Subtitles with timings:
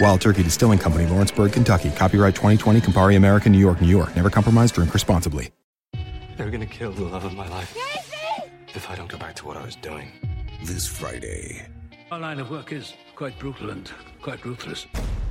[0.00, 1.90] Wild Turkey Distilling Company, Lawrenceburg, Kentucky.
[1.90, 4.14] Copyright 2020, Campari American, New York, New York.
[4.14, 5.50] Never compromise, drink responsibly.
[6.36, 7.74] They're gonna kill the love of my life.
[8.74, 10.12] If I don't go back to what I was doing.
[10.64, 11.66] This Friday,
[12.12, 13.90] Our line of work is quite brutal and
[14.22, 14.86] quite ruthless.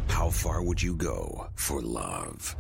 [0.10, 2.56] how far would you go for love?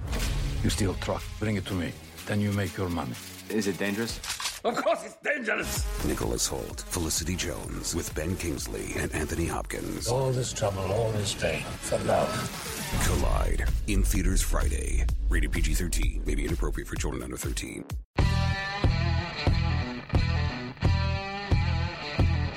[0.63, 1.91] You steal truck, bring it to me.
[2.27, 3.13] Then you make your money.
[3.49, 4.19] Is it dangerous?
[4.63, 6.05] Of course it's dangerous!
[6.05, 10.07] Nicholas Hoult, Felicity Jones, with Ben Kingsley and Anthony Hopkins.
[10.07, 12.99] All this trouble, all this pain, for love.
[13.05, 15.05] Collide in theaters Friday.
[15.29, 16.23] Rated PG 13.
[16.25, 17.85] May be inappropriate for children under 13.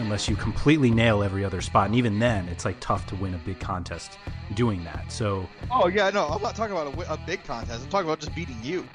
[0.01, 1.85] unless you completely nail every other spot.
[1.85, 4.19] And even then, it's like tough to win a big contest
[4.55, 5.13] doing that.
[5.13, 7.85] So Oh yeah, no, I'm not talking about a, a big contest.
[7.85, 8.89] I'm talking about just beating you.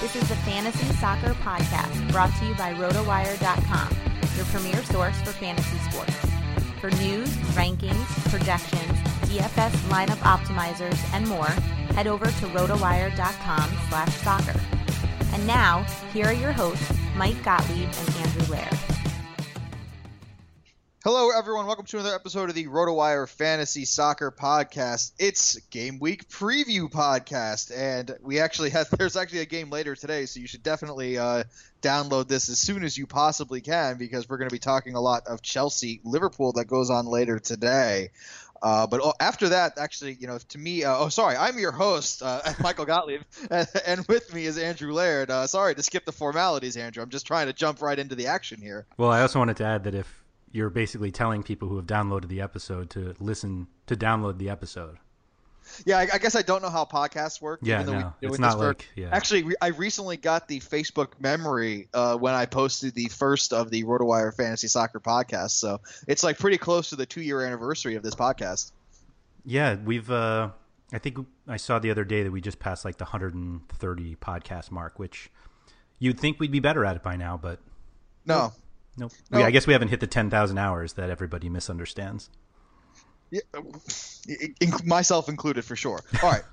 [0.00, 3.96] This is the Fantasy Soccer Podcast brought to you by RotoWire.com,
[4.34, 6.16] your premier source for fantasy sports.
[6.80, 11.50] For news, rankings, projections, DFS lineup optimizers, and more,
[11.94, 14.58] head over to RotoWire.com slash soccer.
[15.34, 15.82] And now,
[16.14, 18.79] here are your hosts, Mike Gottlieb and Andrew Laird.
[21.02, 21.64] Hello, everyone.
[21.64, 25.12] Welcome to another episode of the RotoWire Fantasy Soccer Podcast.
[25.18, 30.26] It's Game Week Preview Podcast, and we actually have there's actually a game later today,
[30.26, 31.44] so you should definitely uh,
[31.80, 35.00] download this as soon as you possibly can because we're going to be talking a
[35.00, 38.10] lot of Chelsea, Liverpool that goes on later today.
[38.62, 41.72] Uh, but oh, after that, actually, you know, to me, uh, oh, sorry, I'm your
[41.72, 45.30] host, uh, Michael Gottlieb, and, with me is Andrew Laird.
[45.30, 47.02] Uh, sorry to skip the formalities, Andrew.
[47.02, 48.84] I'm just trying to jump right into the action here.
[48.98, 50.19] Well, I also wanted to add that if
[50.52, 54.96] you're basically telling people who have downloaded the episode to listen to download the episode.
[55.84, 57.60] Yeah, I, I guess I don't know how podcasts work.
[57.62, 59.10] Yeah, no, it's not for- like- yeah.
[59.12, 63.70] Actually, re- I recently got the Facebook memory uh, when I posted the first of
[63.70, 68.02] the RotoWire Fantasy Soccer podcast, so it's like pretty close to the two-year anniversary of
[68.02, 68.72] this podcast.
[69.44, 70.10] Yeah, we've.
[70.10, 70.50] Uh,
[70.92, 74.72] I think I saw the other day that we just passed like the 130 podcast
[74.72, 75.30] mark, which
[76.00, 77.60] you'd think we'd be better at it by now, but
[78.26, 78.52] No,
[79.00, 79.12] nope.
[79.30, 79.38] No.
[79.38, 82.30] We, I guess we haven't hit the 10,000 hours that everybody misunderstands.
[83.30, 83.40] Yeah,
[84.60, 86.00] in- myself included for sure.
[86.22, 86.42] All right.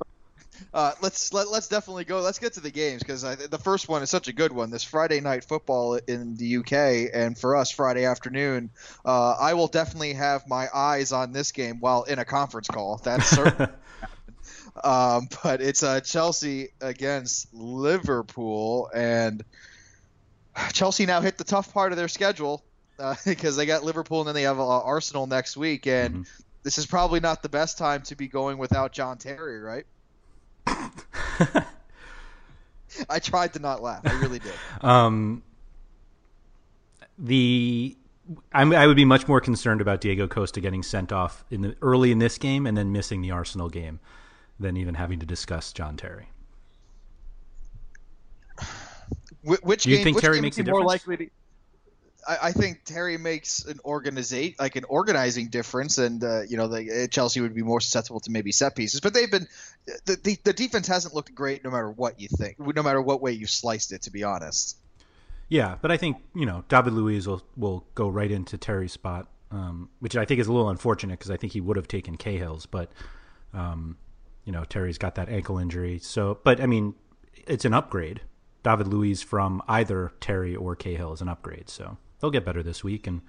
[0.74, 2.20] Uh, let's let, let's definitely go.
[2.22, 4.72] Let's get to the games because the first one is such a good one.
[4.72, 8.72] This Friday night football in the UK, and for us Friday afternoon.
[9.06, 13.00] Uh, I will definitely have my eyes on this game while in a conference call.
[13.04, 13.70] That's certain.
[14.84, 19.44] um, but it's uh, Chelsea against Liverpool, and
[20.74, 22.64] Chelsea now hit the tough part of their schedule
[23.00, 26.44] uh, because they got Liverpool and then they have uh, Arsenal next week, and mm-hmm.
[26.64, 29.86] this is probably not the best time to be going without John Terry, right?
[33.10, 34.02] I tried to not laugh.
[34.06, 34.54] I really did.
[34.82, 35.44] um,
[37.18, 37.96] the
[38.52, 41.76] I'm, i would be much more concerned about Diego Costa getting sent off in the
[41.82, 44.00] early in this game and then missing the Arsenal game
[44.60, 46.28] than even having to discuss John Terry.
[49.48, 50.88] Which Do you game, think Terry makes a more difference?
[50.88, 51.30] likely to?
[52.28, 56.68] I, I think Terry makes an organizate like an organizing difference, and uh, you know
[56.68, 59.00] the, uh, Chelsea would be more susceptible to maybe set pieces.
[59.00, 59.48] But they've been
[60.06, 63.22] the, the the defense hasn't looked great no matter what you think, no matter what
[63.22, 64.04] way you sliced it.
[64.04, 64.78] To be honest.
[65.50, 69.28] Yeah, but I think you know David Luiz will will go right into Terry's spot,
[69.52, 72.18] um, which I think is a little unfortunate because I think he would have taken
[72.18, 72.92] Cahill's, but
[73.54, 73.98] um,
[74.44, 76.00] you know Terry's got that ankle injury.
[76.00, 76.96] So, but I mean,
[77.48, 78.20] it's an upgrade.
[78.64, 82.84] David Luiz from either Terry or Cahill is an upgrade, so they'll get better this
[82.84, 83.22] week, and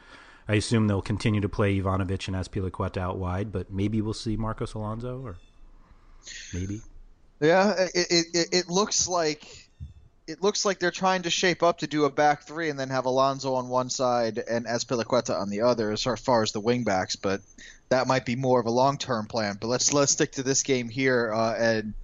[0.48, 4.36] I assume they'll continue to play Ivanovic and Azpilicueta out wide, but maybe we'll see
[4.36, 5.36] Marcos Alonso or
[6.54, 6.80] maybe.
[7.40, 9.68] Yeah, it, it, it looks like
[10.26, 12.90] it looks like they're trying to shape up to do a back three and then
[12.90, 17.16] have Alonso on one side and Azpilicueta on the other as far as the wingbacks,
[17.20, 17.40] but
[17.88, 19.56] that might be more of a long term plan.
[19.60, 21.94] But let's let's stick to this game here uh, and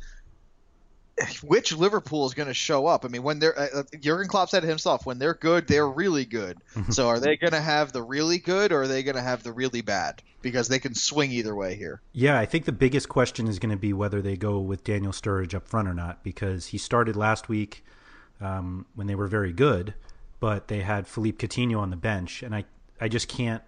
[1.42, 3.04] which Liverpool is going to show up.
[3.04, 5.88] I mean, when they're uh, uh, Jurgen Klopp said it himself, when they're good, they're
[5.88, 6.58] really good.
[6.74, 6.92] Mm-hmm.
[6.92, 9.42] so are they going to have the really good or are they going to have
[9.42, 10.22] the really bad?
[10.42, 12.02] Because they can swing either way here.
[12.12, 15.12] Yeah, I think the biggest question is going to be whether they go with Daniel
[15.12, 17.84] Sturridge up front or not because he started last week
[18.40, 19.94] um, when they were very good,
[20.40, 22.64] but they had Philippe Coutinho on the bench, and I
[23.00, 23.62] I just can't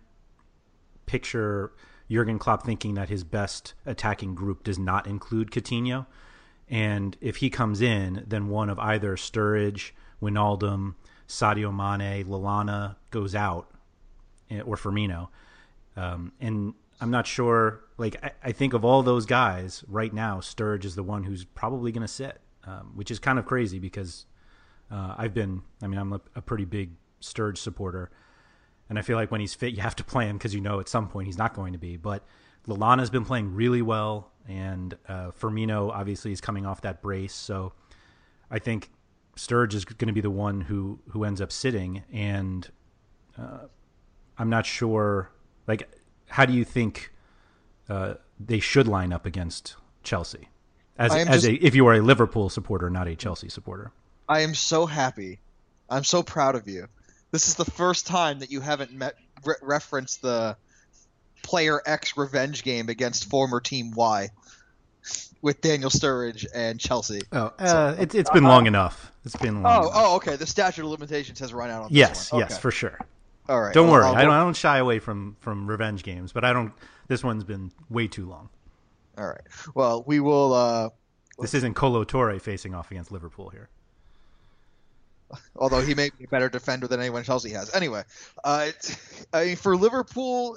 [1.07, 1.73] picture
[2.11, 6.07] Jurgen Klopp thinking that his best attacking group does not include Coutinho.
[6.69, 10.95] And if he comes in, then one of either Sturridge, Wijnaldum,
[11.29, 13.71] Sadio Mane, Lallana goes out,
[14.51, 15.29] eh, or Firmino.
[15.97, 17.83] Um, and I'm not sure.
[17.99, 21.45] Like I, I, think of all those guys right now, Sturridge is the one who's
[21.45, 24.27] probably going to sit, um, which is kind of crazy because
[24.91, 25.63] uh, I've been.
[25.83, 26.91] I mean, I'm a, a, pretty big
[27.21, 28.11] Sturridge supporter,
[28.89, 30.81] and I feel like when he's fit, you have to play him because you know
[30.81, 31.97] at some point he's not going to be.
[31.97, 32.25] But
[32.69, 37.73] Lallana's been playing really well and uh, Firmino obviously is coming off that brace, so
[38.51, 38.91] I think
[39.37, 42.69] Sturridge is going to be the one who who ends up sitting, and
[43.39, 43.67] uh,
[44.39, 45.31] I'm not sure.
[45.67, 45.89] Like,
[46.29, 47.13] how do you think
[47.89, 50.49] uh, they should line up against Chelsea?
[50.99, 53.93] As as just, a if you are a Liverpool supporter, not a Chelsea supporter.
[54.29, 55.41] I am so happy.
[55.89, 56.89] I'm so proud of you.
[57.31, 60.57] This is the first time that you haven't met, re- referenced the
[61.47, 64.31] player X revenge game against former team Y
[65.41, 67.21] with Daniel Sturridge and Chelsea.
[67.33, 69.13] Oh, uh, so, it's it's been uh, long enough.
[69.25, 69.73] It's been long.
[69.73, 69.93] Oh, enough.
[69.95, 70.37] oh, okay.
[70.37, 72.41] The statute of limitations has run out on yes, one.
[72.41, 72.99] Yes, yes, for sure.
[73.49, 73.73] All right.
[73.73, 74.17] Don't well, worry.
[74.17, 76.73] I don't, I don't shy away from from revenge games, but I don't.
[77.07, 78.49] This one's been way too long.
[79.17, 79.41] All right.
[79.75, 80.53] Well, we will.
[80.53, 80.91] Uh,
[81.39, 83.69] this isn't Kolo Toure facing off against Liverpool here.
[85.57, 87.73] Although he may be a better defender than anyone Chelsea has.
[87.75, 88.03] Anyway,
[88.43, 88.69] uh,
[89.33, 90.57] I mean, for Liverpool,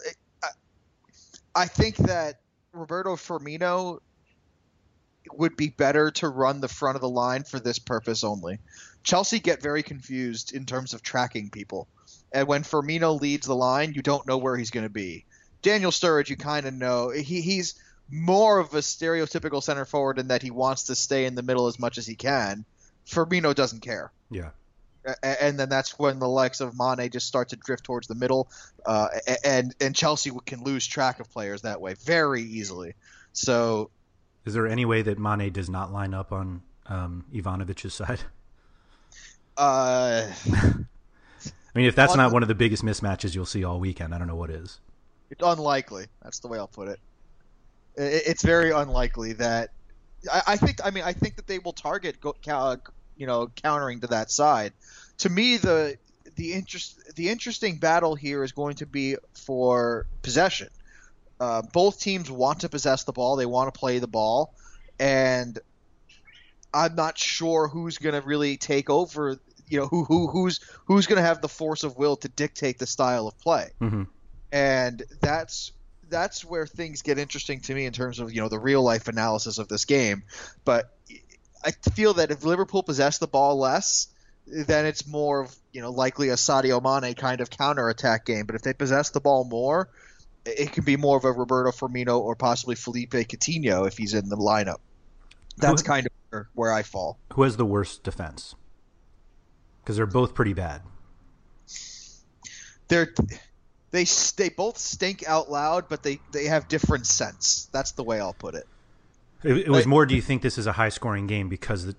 [1.56, 2.40] I think that
[2.74, 4.00] Roberto Firmino
[5.34, 8.60] would be better to run the front of the line for this purpose only.
[9.04, 11.88] Chelsea get very confused in terms of tracking people.
[12.32, 15.25] And when Firmino leads the line, you don't know where he's going to be.
[15.62, 17.10] Daniel Sturridge, you kind of know.
[17.10, 17.75] He, he's
[18.10, 21.68] more of a stereotypical center forward in that he wants to stay in the middle
[21.68, 22.65] as much as he can.
[23.06, 24.12] Firmino doesn't care.
[24.29, 24.50] Yeah
[25.24, 28.50] and then that's when the likes of Mane just start to drift towards the middle,
[28.86, 29.08] uh,
[29.44, 32.96] and and Chelsea can lose track of players that way very easily.
[33.34, 33.92] So,
[34.46, 38.22] is there any way that Mane does not line up on um, Ivanovic's side?
[39.58, 44.16] Uh, I mean, if that's not one of the biggest mismatches you'll see all weekend,
[44.16, 44.80] I don't know what is.
[45.30, 46.08] It's unlikely.
[46.24, 47.00] That's the way I'll put it.
[47.96, 49.70] It's very unlikely that.
[50.48, 50.80] I, think.
[50.84, 52.18] I mean, I think that they will target
[53.20, 54.74] you know countering to that side.
[55.20, 55.98] To me, the
[56.36, 60.70] the interest the interesting battle here is going to be for possession.
[61.40, 64.54] Uh, both teams want to possess the ball; they want to play the ball,
[65.00, 65.60] and
[66.74, 69.40] I'm not sure who's going to really take over.
[69.68, 72.80] You know, who who who's who's going to have the force of will to dictate
[72.80, 74.04] the style of play, mm-hmm.
[74.52, 75.72] and that's
[76.10, 79.08] that's where things get interesting to me in terms of you know the real life
[79.08, 80.24] analysis of this game.
[80.66, 80.94] But
[81.64, 84.08] I feel that if Liverpool possess the ball less,
[84.51, 88.46] then it's more of you know likely a Sadio Mane kind of counter attack game.
[88.46, 89.89] But if they possess the ball more,
[90.46, 94.29] it can be more of a Roberto Firmino or possibly Philippe Coutinho if he's in
[94.29, 94.79] the lineup.
[95.58, 97.18] That's kind of where, where I fall.
[97.34, 98.56] Who has the worst defense?
[99.89, 100.84] because they're both pretty bad.
[102.89, 103.12] They're
[103.89, 104.06] they
[104.38, 107.68] they both stink out loud, but they they have different scents.
[107.72, 108.68] That's the way I'll put it.
[109.44, 110.06] It, it was more.
[110.06, 111.96] Do you think this is a high scoring game because the,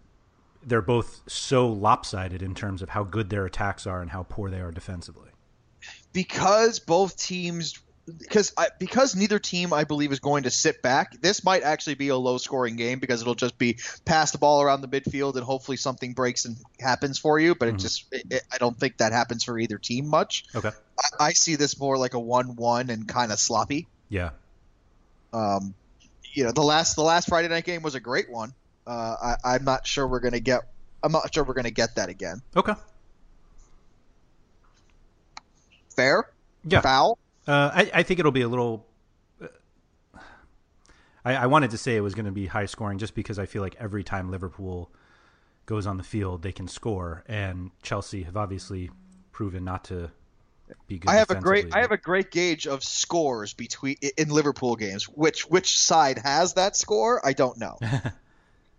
[0.63, 4.51] they're both so lopsided in terms of how good their attacks are and how poor
[4.51, 5.31] they are defensively?
[6.13, 7.79] Because both teams
[8.19, 11.21] because I, because neither team I believe is going to sit back.
[11.21, 14.63] This might actually be a low scoring game because it'll just be pass the ball
[14.63, 17.55] around the midfield and hopefully something breaks and happens for you.
[17.55, 17.77] But mm-hmm.
[17.77, 20.45] it just it, it, I don't think that happens for either team much.
[20.55, 23.87] Okay, I, I see this more like a one one and kind of sloppy.
[24.09, 24.31] Yeah.
[25.33, 25.75] Um,
[26.33, 28.55] you know the last the last Friday night game was a great one.
[28.91, 30.63] Uh, I, I'm not sure we're gonna get.
[31.05, 32.43] I'm not sure we're gonna get that again.
[32.57, 32.73] Okay.
[35.95, 36.29] Fair.
[36.65, 36.81] Yeah.
[36.81, 37.17] Foul.
[37.47, 38.85] Uh, I, I, think it'll be a little.
[39.41, 40.19] Uh,
[41.25, 43.47] I, I, wanted to say it was going to be high scoring just because I
[43.47, 44.91] feel like every time Liverpool
[45.67, 48.91] goes on the field, they can score, and Chelsea have obviously
[49.31, 50.11] proven not to
[50.89, 51.11] be good.
[51.11, 55.05] I have a great I have a great gauge of scores between in Liverpool games.
[55.05, 57.25] Which which side has that score?
[57.25, 57.79] I don't know.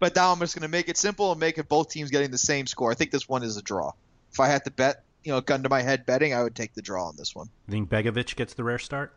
[0.01, 2.31] but now I'm just going to make it simple and make it both teams getting
[2.31, 2.91] the same score.
[2.91, 3.93] I think this one is a draw.
[4.33, 6.73] If I had to bet, you know, gun to my head betting, I would take
[6.73, 7.49] the draw on this one.
[7.67, 9.15] You think Begovic gets the rare start?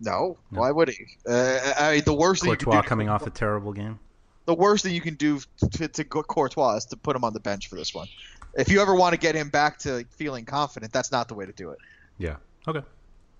[0.00, 0.60] No, no.
[0.60, 1.06] why would he?
[1.26, 4.00] Uh, I the worst Courtois thing you coming off a terrible game.
[4.44, 5.40] The worst thing you can do
[5.74, 8.08] to, to Courtois is to put him on the bench for this one.
[8.54, 11.46] If you ever want to get him back to feeling confident, that's not the way
[11.46, 11.78] to do it.
[12.18, 12.36] Yeah.
[12.66, 12.82] Okay.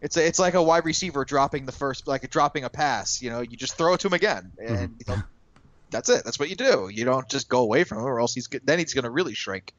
[0.00, 3.20] It's a, it's like a wide receiver dropping the first, like dropping a pass.
[3.20, 4.94] You know, you just throw it to him again, and mm-hmm.
[4.98, 5.22] you know,
[5.90, 6.24] that's it.
[6.24, 6.88] That's what you do.
[6.92, 9.34] You don't just go away from him, or else he's then he's going to really
[9.34, 9.72] shrink.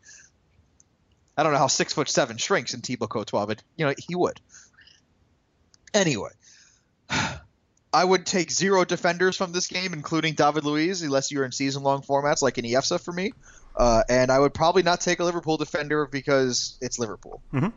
[1.37, 4.15] I don't know how six foot seven shrinks in Thibaut Courtois, but you know he
[4.15, 4.39] would.
[5.93, 6.31] Anyway,
[7.09, 11.83] I would take zero defenders from this game, including David Luiz, unless you're in season
[11.83, 13.31] long formats like in EFSA for me.
[13.75, 17.41] Uh, and I would probably not take a Liverpool defender because it's Liverpool.
[17.53, 17.69] Mm-hmm.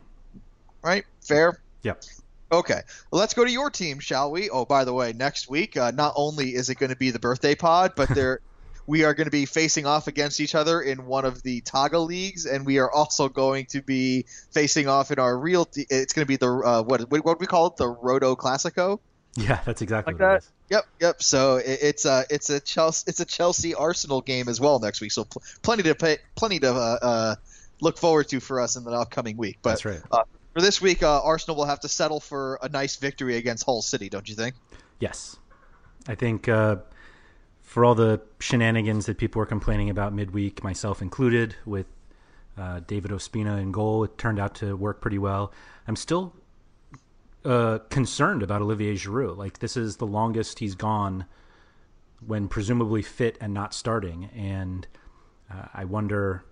[0.81, 1.05] Right?
[1.21, 1.61] Fair?
[1.83, 2.03] Yep.
[2.51, 4.49] Okay, well, let's go to your team, shall we?
[4.49, 7.19] Oh, by the way, next week, uh, not only is it going to be the
[7.19, 8.39] birthday pod, but there
[8.87, 12.03] we are going to be facing off against each other in one of the Togga
[12.03, 15.65] leagues, and we are also going to be facing off in our real.
[15.65, 17.77] T- it's going to be the uh, what what do we call it?
[17.77, 18.99] The Roto Classico.
[19.35, 20.47] Yeah, that's exactly like that.
[20.69, 21.23] Yep, yep.
[21.23, 25.01] So it, it's a it's a Chelsea it's a Chelsea Arsenal game as well next
[25.01, 25.11] week.
[25.11, 27.35] So pl- plenty to pay, plenty to uh, uh,
[27.81, 29.59] look forward to for us in the upcoming week.
[29.61, 30.01] But that's right.
[30.53, 33.81] For this week, uh, Arsenal will have to settle for a nice victory against Hull
[33.81, 34.55] City, don't you think?
[34.99, 35.37] Yes,
[36.07, 36.77] I think uh,
[37.61, 41.85] for all the shenanigans that people were complaining about midweek, myself included, with
[42.57, 45.53] uh, David Ospina in goal, it turned out to work pretty well.
[45.87, 46.33] I'm still
[47.45, 49.37] uh, concerned about Olivier Giroud.
[49.37, 51.25] Like this is the longest he's gone
[52.25, 54.87] when presumably fit and not starting, and
[55.49, 56.43] uh, I wonder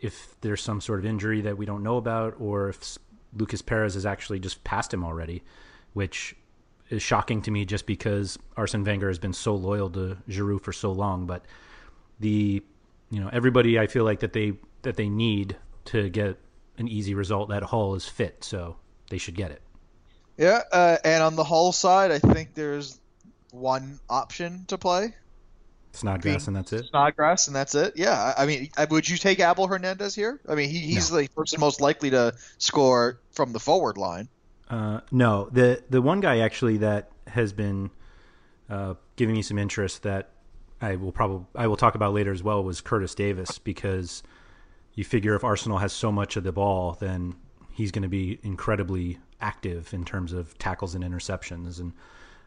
[0.00, 2.98] if there's some sort of injury that we don't know about, or if
[3.36, 5.42] Lucas Perez has actually just passed him already,
[5.92, 6.36] which
[6.90, 10.72] is shocking to me just because Arsene Wenger has been so loyal to Giroud for
[10.72, 11.26] so long.
[11.26, 11.44] But
[12.20, 12.62] the
[13.10, 16.38] you know everybody I feel like that they that they need to get
[16.78, 18.76] an easy result at Hull is fit, so
[19.10, 19.62] they should get it.
[20.36, 22.98] Yeah, uh, and on the Hull side, I think there's
[23.50, 25.14] one option to play.
[25.92, 26.86] Snodgrass and that's it.
[26.86, 27.94] Snodgrass and that's it.
[27.96, 30.40] Yeah, I mean, would you take Abel Hernandez here?
[30.48, 31.18] I mean, he, he's no.
[31.18, 34.28] the person most likely to score from the forward line.
[34.70, 37.90] Uh, no, the the one guy actually that has been
[38.70, 40.30] uh, giving me some interest that
[40.80, 44.22] I will probably I will talk about later as well was Curtis Davies because
[44.94, 47.34] you figure if Arsenal has so much of the ball, then
[47.72, 51.92] he's going to be incredibly active in terms of tackles and interceptions, and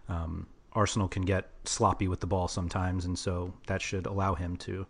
[0.09, 4.57] um, Arsenal can get sloppy with the ball sometimes, and so that should allow him
[4.57, 4.85] to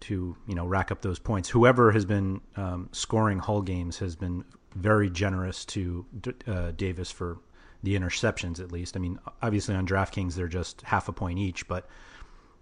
[0.00, 1.48] to you know rack up those points.
[1.48, 6.04] Whoever has been um, scoring Hull games has been very generous to
[6.46, 7.38] uh, Davies for
[7.82, 8.96] the interceptions, at least.
[8.96, 11.88] I mean, obviously on DraftKings they're just half a point each, but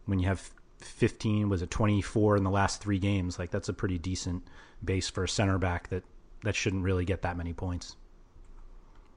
[0.04, 3.38] when you have 15, was it 24 in the last three games?
[3.38, 4.47] Like that's a pretty decent
[4.85, 6.04] base for a center back that
[6.42, 7.97] that shouldn't really get that many points.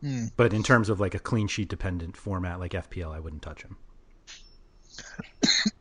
[0.05, 0.25] Hmm.
[0.37, 3.63] But in terms of like a clean sheet dependent format like FPL, I wouldn't touch
[3.63, 3.77] him.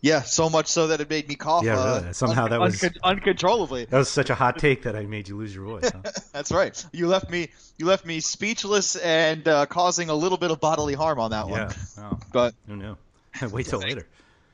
[0.00, 1.64] Yeah, so much so that it made me cough.
[1.64, 2.08] Yeah, really.
[2.10, 3.86] Uh, Somehow un- that was un- uncontrollably.
[3.86, 5.90] That was such a hot take that I made you lose your voice.
[5.90, 6.12] Huh?
[6.32, 6.84] That's right.
[6.92, 7.48] You left me
[7.78, 11.48] you left me speechless and uh, causing a little bit of bodily harm on that
[11.48, 11.64] yeah.
[11.64, 11.74] one.
[11.98, 12.18] Oh.
[12.32, 12.96] But who knew?
[13.50, 14.06] Wait till later.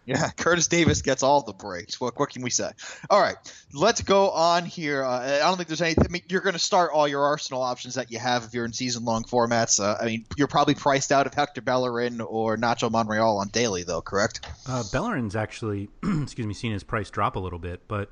[0.06, 2.00] Yeah, Curtis Davies gets all the breaks.
[2.00, 2.70] What, what can we say?
[3.10, 3.36] All right,
[3.72, 5.02] let's go on here.
[5.02, 6.04] Uh, I don't think there's anything.
[6.06, 8.64] I mean, you're going to start all your Arsenal options that you have if you're
[8.64, 9.82] in season long formats.
[9.82, 13.82] Uh, I mean, you're probably priced out of Hector Bellerin or Nacho Monreal on daily,
[13.82, 14.46] though, correct?
[14.68, 15.88] Uh, Bellerin's actually,
[16.22, 18.10] excuse me, seen his price drop a little bit, but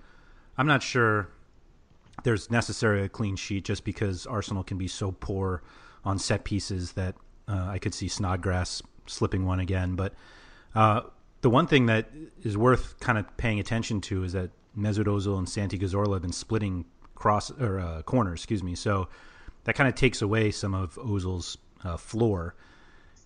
[0.57, 1.29] I'm not sure
[2.25, 5.63] there's necessarily a clean sheet just because Arsenal can be so poor
[6.05, 7.15] on set pieces that
[7.49, 9.97] uh, I could see Snodgrass slipping one again.
[9.97, 10.15] But
[10.75, 11.03] uh,
[11.43, 12.09] the one thing that
[12.43, 16.23] is worth kind of paying attention to is that Mesut Ozil and Santi Cazorla have
[16.23, 18.75] been splitting cross or uh, corners, excuse me.
[18.75, 19.09] So
[19.65, 22.55] that kind of takes away some of Ozil's uh, floor.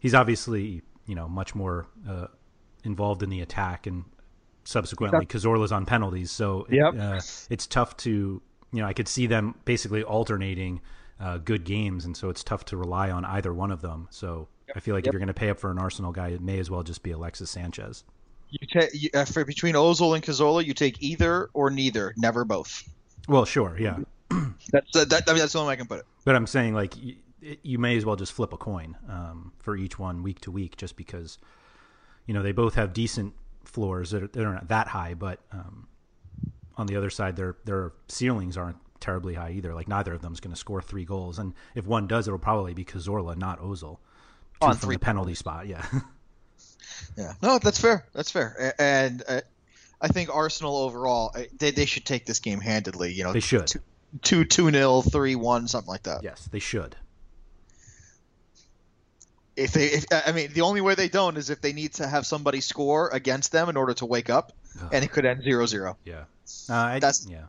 [0.00, 2.26] He's obviously you know much more uh,
[2.85, 4.04] involved in the attack and
[4.64, 5.26] subsequently.
[5.26, 6.30] Cazorla's on penalties.
[6.30, 6.94] So yep.
[6.94, 7.20] it, uh,
[7.50, 8.42] it's tough to
[8.73, 10.80] you know I could see them basically alternating
[11.20, 14.08] uh, good games, and so it's tough to rely on either one of them.
[14.11, 15.11] So I feel like yep.
[15.11, 17.02] if you're going to pay up for an Arsenal guy, it may as well just
[17.02, 18.04] be Alexis Sanchez.
[18.50, 22.88] You take uh, for between Ozil and Cazorla, you take either or neither, never both.
[23.28, 23.99] Well, sure, yeah.
[24.70, 26.06] that's uh, that, I mean, that's the only way I can put it.
[26.25, 27.16] But I'm saying like you,
[27.62, 30.76] you may as well just flip a coin um, for each one week to week,
[30.76, 31.38] just because
[32.26, 35.40] you know they both have decent floors that are, that are not that high, but
[35.52, 35.88] um,
[36.76, 39.75] on the other side, their their ceilings aren't terribly high either.
[39.75, 42.38] Like neither of them is going to score three goals, and if one does, it'll
[42.38, 43.99] probably be Cazorla, not Ozil.
[44.60, 45.84] On from three penalty spot, yeah.
[47.16, 48.06] yeah, no, that's fair.
[48.12, 49.40] That's fair, and uh,
[50.00, 53.12] I think Arsenal overall uh, they they should take this game handedly.
[53.12, 53.80] You know, they should two
[54.22, 56.22] two, two nil, three one, something like that.
[56.22, 56.96] Yes, they should.
[59.56, 62.06] If they, if, I mean, the only way they don't is if they need to
[62.06, 64.52] have somebody score against them in order to wake up,
[64.92, 65.96] and it could end 0-0.
[66.04, 66.25] Yeah,
[66.68, 67.44] uh, I, that's yeah.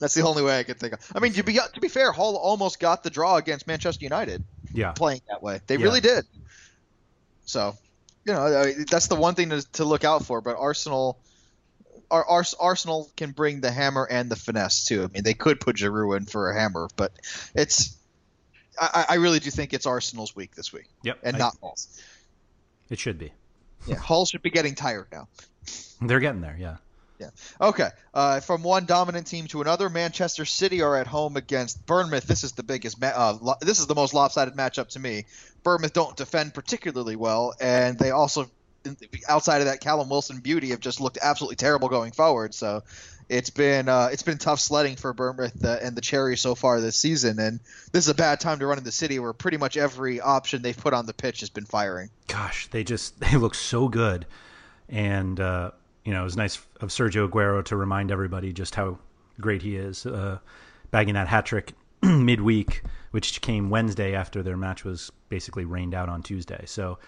[0.00, 1.12] That's the only way I could think of.
[1.14, 4.42] I mean, to be to be fair, Hull almost got the draw against Manchester United.
[4.72, 5.84] Yeah, playing that way, they yeah.
[5.84, 6.26] really did.
[7.44, 7.76] So,
[8.24, 10.40] you know, that's the one thing to, to look out for.
[10.40, 11.18] But Arsenal,
[12.10, 15.04] our, our, Arsenal can bring the hammer and the finesse too.
[15.04, 17.12] I mean, they could put Giroud in for a hammer, but
[17.54, 17.96] it's.
[18.78, 20.86] I, I really do think it's Arsenal's week this week.
[21.02, 22.00] Yep, and I, not Hull's.
[22.90, 23.32] It should be.
[23.86, 25.28] Yeah, Hull should be getting tired now.
[26.00, 26.56] They're getting there.
[26.58, 26.76] Yeah.
[27.20, 27.30] Yeah.
[27.60, 27.88] Okay.
[28.12, 32.26] Uh, from one dominant team to another, Manchester City are at home against Bournemouth.
[32.26, 33.00] This is the biggest.
[33.00, 35.26] Ma- uh, lo- this is the most lopsided matchup to me.
[35.64, 38.48] Bournemouth don't defend particularly well, and they also,
[39.28, 42.54] outside of that Callum Wilson beauty, have just looked absolutely terrible going forward.
[42.54, 42.82] So,
[43.28, 46.80] it's been uh, it's been tough sledding for Bournemouth uh, and the Cherry so far
[46.80, 47.60] this season, and
[47.92, 50.62] this is a bad time to run in the city where pretty much every option
[50.62, 52.10] they've put on the pitch has been firing.
[52.28, 54.26] Gosh, they just they look so good,
[54.88, 55.70] and uh,
[56.04, 58.98] you know, it was nice of Sergio Aguero to remind everybody just how
[59.40, 60.38] great he is, uh,
[60.90, 61.72] bagging that hat trick
[62.02, 62.82] midweek,
[63.14, 66.64] which came Wednesday after their match was basically rained out on Tuesday.
[66.66, 66.98] So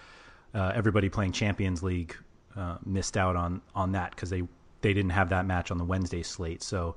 [0.53, 2.15] uh, everybody playing Champions League
[2.55, 4.43] uh, missed out on on that because they
[4.79, 6.63] they didn't have that match on the Wednesday slate.
[6.63, 6.95] So,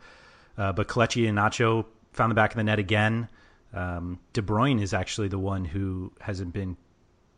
[0.56, 3.28] uh, but Kelechi Iheanacho found the back of the net again.
[3.74, 6.76] Um, De Bruyne is actually the one who hasn't been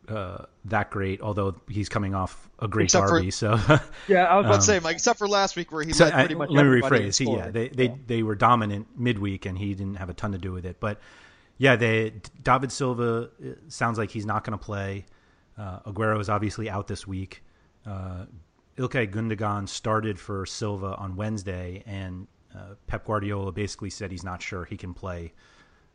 [0.08, 3.30] uh, that great, although he's coming off a great except derby.
[3.30, 5.84] For, so yeah, I was about um, to say, Mike, except for last week where
[5.84, 6.50] he so led pretty much.
[6.50, 7.16] I, let me rephrase.
[7.16, 7.94] He, yeah, they they, yeah.
[8.08, 10.76] they were dominant midweek, and he didn't have a ton to do with it.
[10.78, 11.00] But
[11.58, 12.12] yeah, they
[12.42, 13.30] David Silva
[13.68, 15.06] sounds like he's not going to play.
[15.58, 17.42] Uh, Aguero is obviously out this week.
[17.86, 18.26] Uh,
[18.78, 24.40] Ilkay Gundogan started for Silva on Wednesday, and uh, Pep Guardiola basically said he's not
[24.40, 25.32] sure he can play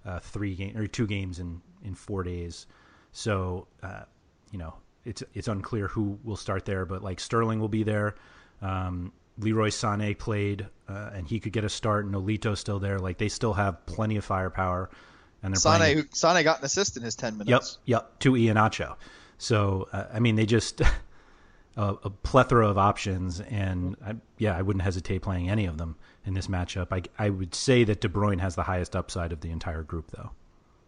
[0.06, 2.67] uh, three game or two games in in four days.
[3.12, 4.04] So uh,
[4.52, 8.15] you know it's it's unclear who will start there, but like Sterling will be there.
[8.62, 12.10] Um, Leroy Sané played, uh, and he could get a start.
[12.10, 13.00] Nolito's still there.
[13.00, 14.89] Like they still have plenty of firepower,
[15.43, 15.78] and they're Sané.
[15.78, 15.97] playing.
[15.97, 17.80] Who, Sané got an assist in his ten minutes.
[17.86, 18.19] Yep, yep.
[18.19, 18.95] To Iheanacho.
[19.38, 20.82] So uh, I mean, they just
[21.78, 25.95] a, a, plethora of options, and I, yeah, I wouldn't hesitate playing any of them
[26.26, 26.88] in this matchup.
[26.91, 30.12] I I would say that De Bruyne has the highest upside of the entire group,
[30.12, 30.32] though.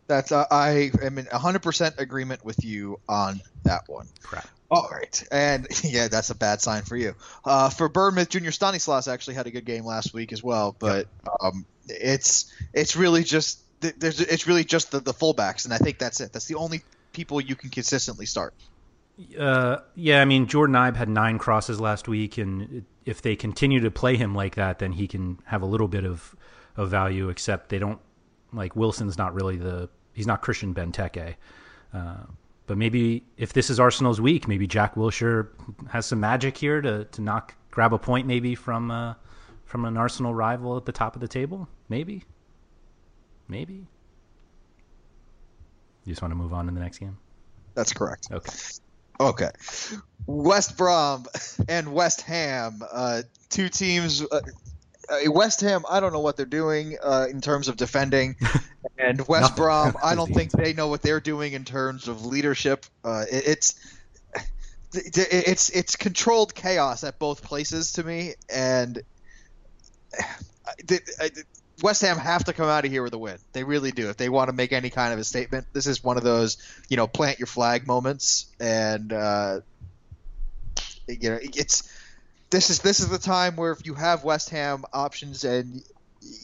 [0.07, 4.07] That's uh, I am in 100% agreement with you on that one.
[4.23, 4.47] Crap.
[4.71, 7.15] All right, and yeah, that's a bad sign for you.
[7.45, 11.07] Uh, for Bournemouth, Junior Stanislas actually had a good game last week as well, but
[11.23, 11.35] yep.
[11.41, 15.99] um, it's it's really just there's it's really just the, the fullbacks, and I think
[15.99, 16.33] that's it.
[16.33, 16.81] That's the only
[17.13, 18.53] people you can consistently start.
[19.37, 23.81] Uh, yeah, I mean Jordan Ibe had nine crosses last week, and if they continue
[23.81, 26.35] to play him like that, then he can have a little bit of
[26.77, 27.29] of value.
[27.29, 27.99] Except they don't
[28.53, 31.35] like Wilson's not really the he's not Christian Benteke.
[31.93, 32.17] Uh,
[32.67, 35.47] but maybe if this is Arsenal's week, maybe Jack Wilshere
[35.89, 39.15] has some magic here to to knock grab a point maybe from uh,
[39.65, 41.67] from an Arsenal rival at the top of the table.
[41.89, 42.23] Maybe,
[43.49, 43.85] maybe.
[46.05, 47.17] You just want to move on to the next game.
[47.75, 48.29] That's correct.
[48.31, 48.51] Okay.
[49.19, 49.49] Okay.
[50.25, 51.25] West Brom
[51.67, 54.21] and West Ham, uh, two teams.
[54.21, 54.39] Uh,
[55.27, 58.35] West Ham, I don't know what they're doing uh, in terms of defending,
[58.97, 62.85] and West Brom, I don't think they know what they're doing in terms of leadership.
[63.03, 63.79] Uh, it, it's
[64.93, 69.01] it's it's controlled chaos at both places to me, and
[71.81, 73.37] West Ham have to come out of here with a win.
[73.53, 74.09] They really do.
[74.09, 76.57] If they want to make any kind of a statement, this is one of those,
[76.89, 78.47] you know, plant your flag moments.
[78.59, 79.61] And uh,
[81.07, 81.91] you know, it's
[82.49, 85.81] this is this is the time where if you have West Ham options and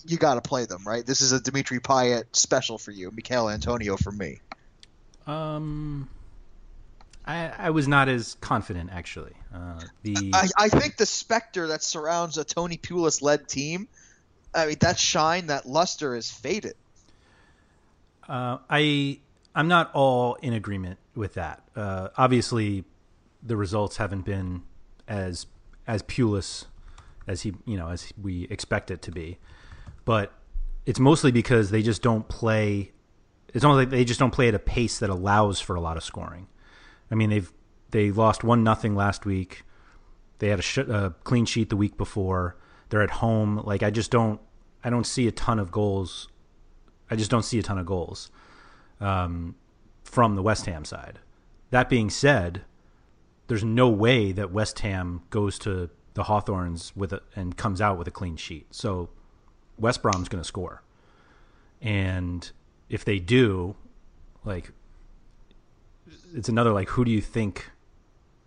[0.05, 1.05] you got to play them, right?
[1.05, 4.39] This is a Dimitri Payet special for you, Michail Antonio for me.
[5.27, 6.09] Um,
[7.25, 9.33] I I was not as confident actually.
[9.53, 13.87] Uh, the I, I think the specter that surrounds a Tony Pulis led team
[14.55, 16.75] I mean, that shine, that luster is faded.
[18.27, 19.19] Uh, I
[19.53, 21.63] I'm not all in agreement with that.
[21.75, 22.85] Uh, obviously,
[23.43, 24.63] the results haven't been
[25.07, 25.45] as
[25.87, 26.65] as Pulis
[27.27, 29.37] as he you know as we expect it to be,
[30.05, 30.33] but
[30.85, 32.91] it's mostly because they just don't play.
[33.53, 35.97] It's only like they just don't play at a pace that allows for a lot
[35.97, 36.47] of scoring.
[37.11, 37.51] I mean, they've
[37.91, 39.63] they lost one nothing last week.
[40.39, 42.57] They had a, sh- a clean sheet the week before.
[42.89, 43.61] They're at home.
[43.63, 44.39] Like I just don't
[44.83, 46.27] I don't see a ton of goals.
[47.09, 48.29] I just don't see a ton of goals
[48.99, 49.55] um,
[50.03, 51.19] from the West Ham side.
[51.71, 52.61] That being said,
[53.47, 57.97] there's no way that West Ham goes to the Hawthorns with a, and comes out
[57.97, 58.67] with a clean sheet.
[58.73, 59.09] So
[59.77, 60.83] West Brom's going to score,
[61.81, 62.49] and
[62.89, 63.75] if they do,
[64.43, 64.71] like,
[66.33, 67.71] it's another like, who do you think?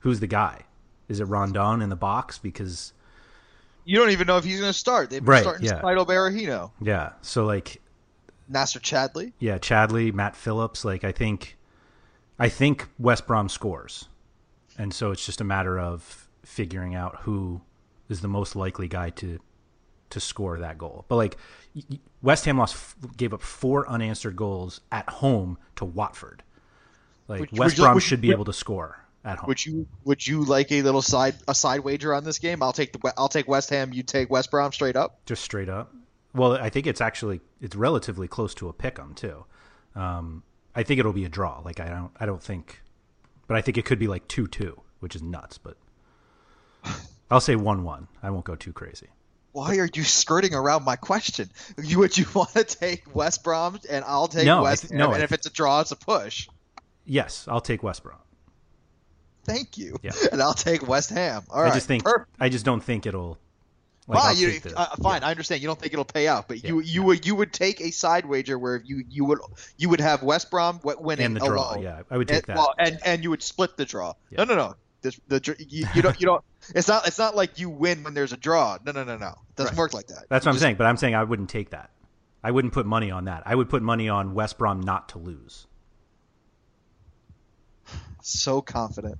[0.00, 0.62] Who's the guy?
[1.08, 2.38] Is it Rondon in the box?
[2.38, 2.92] Because
[3.88, 5.08] you don't even know if he's going to start.
[5.08, 5.80] They've been right, starting yeah.
[5.80, 6.72] Spidal Berahino.
[6.78, 7.12] Yeah.
[7.22, 7.80] So like
[8.50, 9.32] Nacer Chadli.
[9.38, 10.84] Yeah, Chadli, Matt Phillips.
[10.84, 11.56] Like I think,
[12.38, 14.08] I think West Brom scores,
[14.76, 17.62] and so it's just a matter of figuring out who
[18.10, 19.38] is the most likely guy to
[20.10, 21.06] to score that goal.
[21.08, 21.38] But like
[22.20, 26.42] West Ham lost, gave up four unanswered goals at home to Watford.
[27.26, 29.48] Like would, West would Brom should be able to score at home.
[29.48, 32.62] Would you would you like a little side a side wager on this game?
[32.62, 33.92] I'll take the I'll take West Ham.
[33.92, 35.24] You take West Brom straight up.
[35.26, 35.92] Just straight up.
[36.34, 39.44] Well, I think it's actually it's relatively close to a pick 'em too.
[39.94, 40.42] Um,
[40.74, 41.60] I think it'll be a draw.
[41.64, 42.82] Like I don't I don't think,
[43.46, 45.58] but I think it could be like two two, which is nuts.
[45.58, 45.76] But
[47.30, 48.08] I'll say one one.
[48.22, 49.08] I won't go too crazy.
[49.52, 51.50] Why are you skirting around my question?
[51.82, 55.12] You would you want to take West Brom and I'll take no, West Ham, no,
[55.12, 56.48] and if it's a draw, it's a push.
[57.04, 58.18] Yes, I'll take West Brom.
[59.48, 59.96] Thank you.
[60.02, 60.12] Yeah.
[60.32, 61.42] And I'll take West Ham.
[61.50, 61.74] All I right.
[61.74, 62.30] just think Perfect.
[62.38, 63.38] I just don't think it'll.
[64.06, 65.20] Like, fine, you, the, uh, fine.
[65.20, 65.28] yeah.
[65.28, 65.60] I understand.
[65.60, 66.68] You don't think it'll pay out, but Yeah.
[66.70, 69.38] you you would you would take a side wager where you you would
[69.76, 71.72] you would have West Brom winning and the draw.
[71.74, 71.82] alone.
[71.82, 72.56] Yeah, I would take and, that.
[72.56, 74.14] Well, and and you would split the draw.
[74.30, 74.74] No, no, no.
[75.02, 76.42] This, the you, you don't you don't.
[76.74, 78.78] It's not it's not like you win when there's a draw.
[78.84, 79.28] No, no, no, no.
[79.28, 79.78] It doesn't Right.
[79.78, 80.24] work like that.
[80.30, 80.76] That's You what I'm saying.
[80.76, 81.90] But I'm saying I wouldn't take that.
[82.42, 83.42] I wouldn't put money on that.
[83.44, 85.66] I would put money on West Brom not to lose.
[88.22, 89.18] So confident.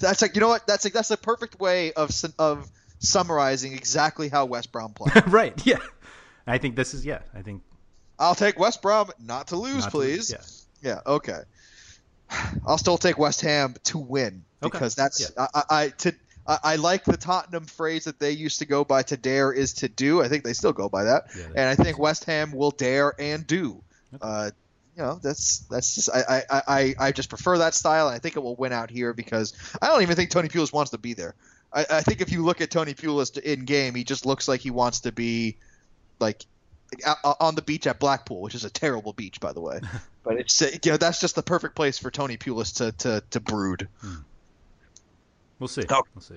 [0.00, 0.66] That's like you know what?
[0.66, 5.22] That's like that's the perfect way of of summarizing exactly how West Brom plays.
[5.26, 5.66] right.
[5.66, 5.78] Yeah.
[6.46, 7.20] I think this is yeah.
[7.34, 7.62] I think
[8.18, 10.66] I'll take West Brom not to lose, not to lose, please.
[10.82, 10.90] yeah.
[10.92, 11.40] Yeah, okay.
[12.66, 16.14] I'll still take West Ham to win Okay, because that's I, I, I to
[16.46, 19.02] I, I like the Tottenham phrase that they used to go by.
[19.04, 20.22] To dare is to do.
[20.22, 23.12] I think they still go by that, Yeah, and I think West Ham will dare
[23.18, 23.82] and do.
[24.20, 24.50] Uh,
[24.96, 28.18] you know, that's that's just I, I, I, I just prefer that style, and I
[28.18, 30.98] think it will win out here because I don't even think Tony Pulis wants to
[30.98, 31.34] be there.
[31.72, 34.60] I, I think if you look at Tony Pulis in game, he just looks like
[34.60, 35.56] he wants to be
[36.18, 36.46] like
[37.40, 39.80] on the beach at Blackpool, which is a terrible beach, by the way.
[40.24, 43.40] but it's you know that's just the perfect place for Tony Pulis to to, to
[43.40, 43.88] brood.
[44.00, 44.14] Hmm.
[45.58, 45.82] we'll see.
[45.90, 46.04] Oh.
[46.14, 46.36] We'll see.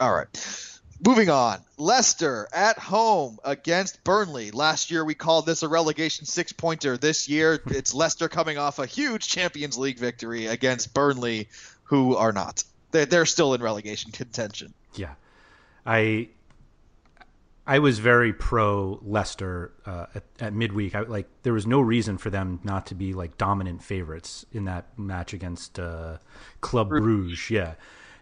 [0.00, 0.71] All right.
[1.04, 1.58] Moving on.
[1.78, 4.52] Leicester at home against Burnley.
[4.52, 6.96] Last year we called this a relegation six pointer.
[6.96, 11.48] This year it's Leicester coming off a huge Champions League victory against Burnley,
[11.82, 12.62] who are not.
[12.92, 14.74] They're, they're still in relegation contention.
[14.94, 15.14] Yeah,
[15.84, 16.28] I
[17.66, 20.94] I was very pro Leicester uh, at, at midweek.
[20.94, 24.66] I, like there was no reason for them not to be like dominant favorites in
[24.66, 26.18] that match against uh,
[26.60, 27.50] Club Bruges.
[27.50, 27.74] Yeah,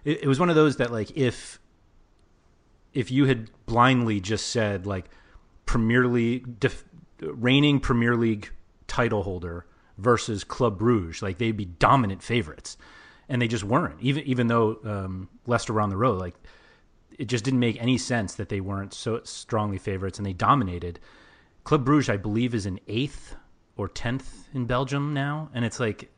[0.02, 1.59] it, it was one of those that like if
[2.92, 5.06] if you had blindly just said like
[5.66, 6.84] Premier League def,
[7.20, 8.50] reigning Premier League
[8.86, 9.66] title holder
[9.98, 12.76] versus Club Bruges, like they'd be dominant favorites,
[13.28, 14.00] and they just weren't.
[14.00, 16.34] Even even though um, Leicester were on the road, like
[17.18, 20.98] it just didn't make any sense that they weren't so strongly favorites, and they dominated.
[21.64, 23.36] Club Bruges, I believe, is in eighth
[23.76, 26.10] or tenth in Belgium now, and it's like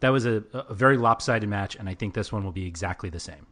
[0.00, 3.10] that was a, a very lopsided match, and I think this one will be exactly
[3.10, 3.46] the same.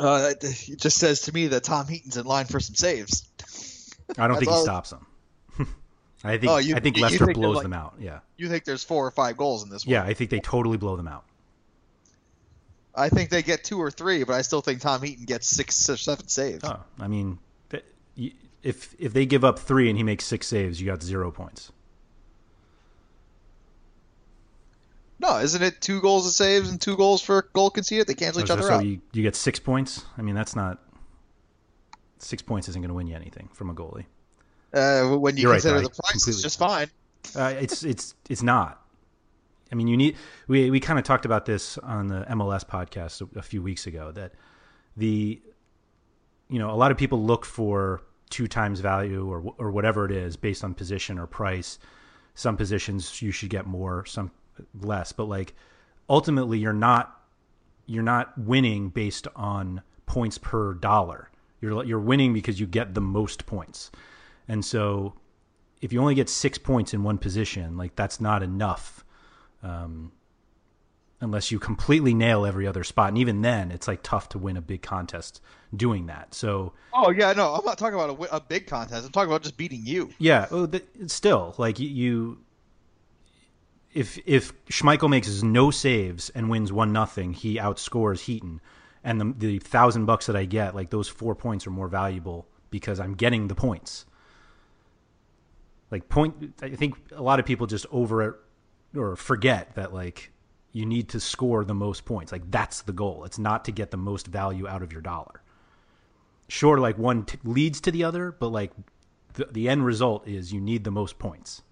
[0.00, 3.26] Uh, it just says to me that Tom Heaton's in line for some saves.
[4.18, 5.06] I don't think he all- stops them.
[6.24, 7.94] I think Oh, you- I think you Leicester think blows like- them out.
[8.00, 9.92] Yeah, You think there's four or five goals in this one?
[9.92, 11.24] yeah, I think they totally blow them out.
[12.94, 15.88] I think they get two or three, but I still think Tom Heaton gets six
[15.88, 16.64] or seven saves.
[16.64, 17.38] Oh, I mean,
[18.62, 21.72] if if they give up three and he makes six saves, you got zero points.
[25.20, 28.06] No, isn't it two goals of saves and two goals for goal conceded?
[28.06, 28.86] They cancel each other so out.
[28.86, 30.06] You, you get six points.
[30.16, 30.82] I mean, that's not
[32.18, 34.06] six points isn't going to win you anything from a goalie.
[34.72, 36.32] Uh, when you You're consider right, the price, Completely.
[36.32, 36.88] it's just fine.
[37.36, 38.82] Uh, it's it's it's not.
[39.70, 40.16] I mean, you need.
[40.48, 43.86] We we kind of talked about this on the MLS podcast a, a few weeks
[43.86, 44.12] ago.
[44.12, 44.32] That
[44.96, 45.40] the,
[46.48, 50.12] you know, a lot of people look for two times value or or whatever it
[50.12, 51.78] is based on position or price.
[52.34, 54.30] Some positions you should get more, some
[54.80, 55.12] less.
[55.12, 55.54] But like
[56.08, 57.16] ultimately, you're not
[57.86, 61.30] you're not winning based on points per dollar.
[61.60, 63.90] You're you're winning because you get the most points.
[64.48, 65.14] And so,
[65.80, 69.04] if you only get six points in one position, like that's not enough.
[69.62, 70.12] Um,
[71.20, 73.08] unless you completely nail every other spot.
[73.08, 75.40] And even then, it's like tough to win a big contest
[75.74, 76.34] doing that.
[76.34, 79.04] So, oh yeah, no, I'm not talking about a, a big contest.
[79.04, 80.10] I'm talking about just beating you.
[80.18, 82.38] Yeah, well, the, still, like you,
[83.92, 88.60] if if Schmeichel makes no saves and wins one nothing, he outscores Heaton,
[89.02, 92.46] and the the thousand bucks that I get, like those four points are more valuable
[92.70, 94.06] because I'm getting the points.
[95.90, 98.40] Like point, I think a lot of people just over
[98.96, 100.30] or forget that like
[100.72, 102.30] you need to score the most points.
[102.30, 103.24] Like that's the goal.
[103.24, 105.42] It's not to get the most value out of your dollar.
[106.46, 108.70] Sure, like one t- leads to the other, but like
[109.34, 111.62] the, the end result is you need the most points.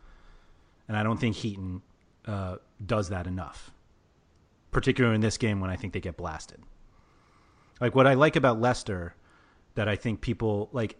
[0.89, 1.83] And I don't think Heaton
[2.29, 3.73] uh, does that enough,
[4.71, 6.61] particularly in this game when I think they get blasted.
[7.81, 9.15] Like what I like about Leicester,
[9.75, 10.97] that I think people like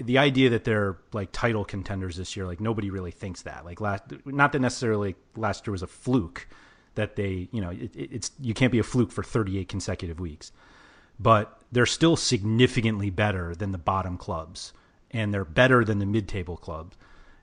[0.00, 2.46] the idea that they're like title contenders this year.
[2.46, 3.64] Like nobody really thinks that.
[3.64, 6.48] Like last, not that necessarily last year was a fluke
[6.94, 10.50] that they, you know, it, it's you can't be a fluke for 38 consecutive weeks,
[11.20, 14.72] but they're still significantly better than the bottom clubs,
[15.10, 16.96] and they're better than the mid-table clubs.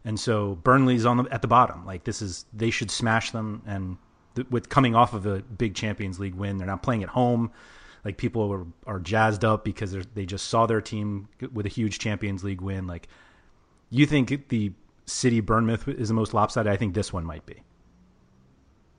[0.06, 1.86] And so Burnley's on the, at the bottom.
[1.86, 3.64] Like this is they should smash them.
[3.66, 3.98] And
[4.36, 7.52] th- with coming off of a big Champions League win, they're not playing at home.
[8.06, 11.98] Like people are, are jazzed up because they just saw their team with a huge
[11.98, 12.86] Champions League win.
[12.86, 13.08] Like
[13.90, 14.72] you think the
[15.08, 16.72] City Bournemouth is the most lopsided?
[16.72, 17.56] I think this one might be.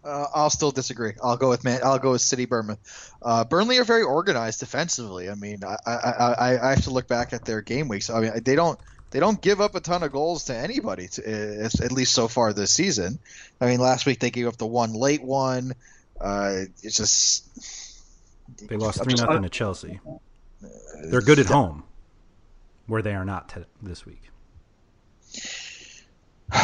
[0.04, 1.14] Uh, I'll still disagree.
[1.22, 1.80] I'll go with man.
[1.84, 3.12] I'll go with City Bournemouth.
[3.22, 5.28] Uh, Burnley are very organized defensively.
[5.28, 8.08] I mean, I, I, I, I have to look back at their game weeks.
[8.08, 8.78] I mean, they don't
[9.16, 11.22] they don't give up a ton of goals to anybody, to,
[11.64, 13.18] uh, at least so far this season.
[13.58, 15.72] I mean, last week they gave up the one late one.
[16.20, 17.48] Uh, it's just
[18.68, 20.00] they lost three nothing to Chelsea.
[21.02, 21.84] They're good at home,
[22.88, 24.22] where they are not t- this week.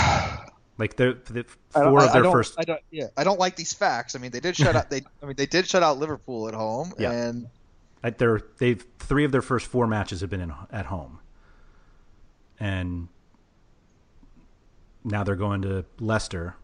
[0.78, 2.54] Like they're, the four I, of their I first.
[2.58, 4.16] I don't, yeah, I don't like these facts.
[4.16, 4.90] I mean, they did shut out.
[4.90, 7.12] They, I mean, they did shut out Liverpool at home, yeah.
[7.12, 7.46] and
[8.18, 11.20] they're they've three of their first four matches have been in, at home,
[12.62, 13.08] and
[15.02, 16.54] now they're going to Leicester,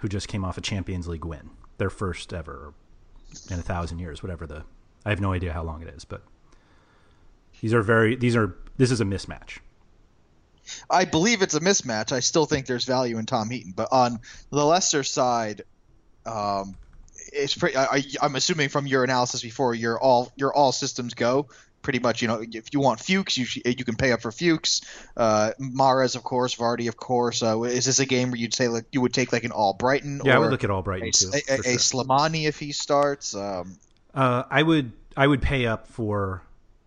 [0.00, 2.74] who just came off a Champions League win, their first ever
[3.50, 4.62] in a thousand years, whatever the.
[5.06, 6.22] I have no idea how long it is, but
[7.62, 8.14] these are very.
[8.14, 8.54] These are.
[8.76, 9.60] This is a mismatch.
[10.90, 12.12] I believe it's a mismatch.
[12.12, 15.62] I still think there's value in Tom Heaton, but on the Leicester side,
[16.26, 16.76] um,
[17.32, 17.74] it's pretty.
[17.78, 21.48] I, am assuming from your analysis before, your all your all systems go.
[21.82, 24.82] Pretty much, you know, if you want Fuchs, you you can pay up for Fuchs.
[25.16, 27.42] Uh, Mahrez, of course, Vardy, of course.
[27.42, 30.24] Uh, is this a game where you'd say like you would take like an Albrighton?
[30.24, 31.30] Yeah, I would look at Albrighton a, too.
[31.34, 32.04] A, a, sure.
[32.04, 33.34] Slimani if he starts.
[33.34, 33.78] Um,
[34.14, 36.42] uh, I would I would pay up for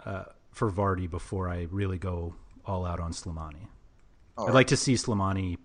[0.06, 2.34] uh, for Vardy before I really go
[2.66, 3.68] all out on Slimani.
[4.38, 4.54] I'd right.
[4.54, 5.58] like to see Slimani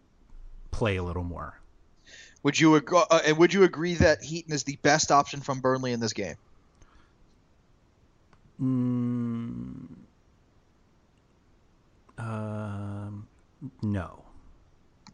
[0.70, 1.58] play a little more.
[2.42, 3.02] Would you agree?
[3.10, 6.12] Uh, and would you agree that Heaton is the best option from Burnley in this
[6.12, 6.36] game?
[8.60, 9.86] Mm,
[12.18, 13.26] um,
[13.82, 14.24] no.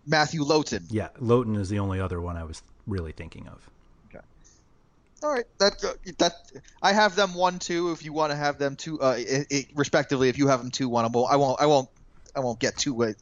[0.07, 0.85] Matthew Lowton.
[0.89, 3.69] Yeah, Lowton is the only other one I was really thinking of.
[4.09, 4.25] Okay.
[5.23, 6.35] All right, that uh, that
[6.83, 7.93] I have them one two.
[7.93, 10.71] If you want to have them two, uh, it, it, respectively, if you have them
[10.71, 11.33] two one, I won't.
[11.33, 11.61] I won't.
[11.61, 11.89] I won't.
[12.35, 13.03] I won't get too.
[13.03, 13.13] Uh,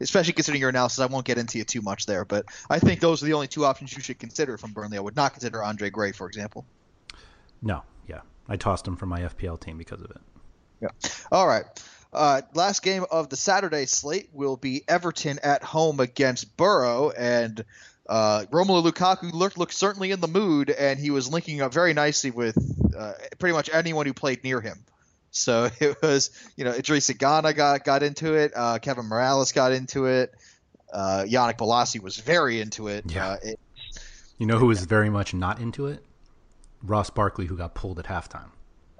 [0.00, 2.24] especially considering your analysis, I won't get into it too much there.
[2.24, 4.96] But I think those are the only two options you should consider from Burnley.
[4.96, 6.64] I would not consider Andre Gray, for example.
[7.62, 10.20] No, yeah, I tossed him from my FPL team because of it.
[10.82, 10.88] Yeah.
[11.30, 11.64] All right.
[12.12, 17.64] Uh, last game of the Saturday slate will be Everton at home against Borough, and
[18.08, 21.94] uh, Romelu Lukaku looked, looked certainly in the mood, and he was linking up very
[21.94, 22.56] nicely with
[22.96, 24.84] uh, pretty much anyone who played near him.
[25.30, 28.52] So it was, you know, Idrissa Gana got got into it.
[28.56, 30.34] Uh, Kevin Mirallas got into it.
[30.92, 33.04] Uh, Yannick Bolasie was very into it.
[33.08, 33.28] Yeah.
[33.28, 33.60] Uh, it,
[34.38, 36.04] you know who was very much not into it?
[36.82, 38.50] Ross Barkley who got pulled at halftime.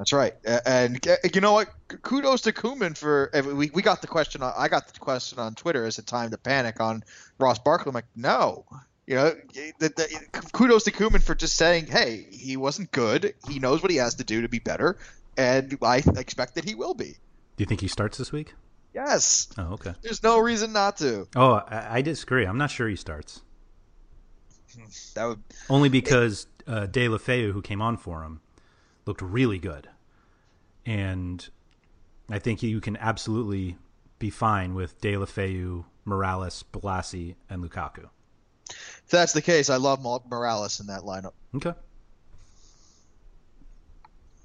[0.01, 0.35] That's right.
[0.65, 1.69] And you know what?
[2.01, 4.43] Kudos to Koeman for eh, we, we got the question.
[4.43, 5.85] I got the question on Twitter.
[5.85, 7.05] Is it time to panic on
[7.39, 7.91] Ross Barkley?
[7.91, 8.65] I'm like, no.
[9.07, 9.35] You know,
[9.79, 13.35] the, the, kudos to Koeman for just saying, hey, he wasn't good.
[13.47, 14.97] He knows what he has to do to be better,
[15.37, 17.17] and I expect that he will be.
[17.57, 18.55] Do you think he starts this week?
[18.95, 19.49] Yes.
[19.59, 19.95] Oh, okay.
[20.01, 21.29] There's no reason not to.
[21.37, 22.45] Oh, I, I disagree.
[22.47, 23.43] I'm not sure he starts.
[25.15, 28.41] That would only because uh, Deulofeu, who came on for him,
[29.05, 29.89] looked really good,
[30.87, 31.49] and
[32.31, 33.77] I think you can absolutely
[34.21, 38.09] be fine with Deulofeu, Mirallas, Bolasie, and Lukaku.
[38.69, 41.33] If that's the case, I love Mirallas in that lineup.
[41.57, 41.73] Okay.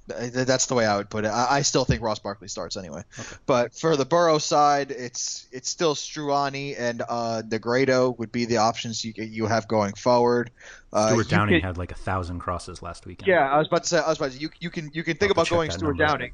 [0.07, 1.31] That's the way I would put it.
[1.31, 3.03] I, still think Ross Barkley starts anyway.
[3.17, 3.35] Okay.
[3.45, 8.57] But for the Boro side, it's it's still Stuani and uh, Negredo would be the
[8.57, 10.51] options you you have going forward.
[10.93, 13.27] Uh, Stewart Downing had like a thousand crosses last weekend.
[13.27, 13.97] Yeah, I was about to say.
[13.97, 14.37] I was about to.
[14.37, 16.33] You you can you can think about going Stewart Downing.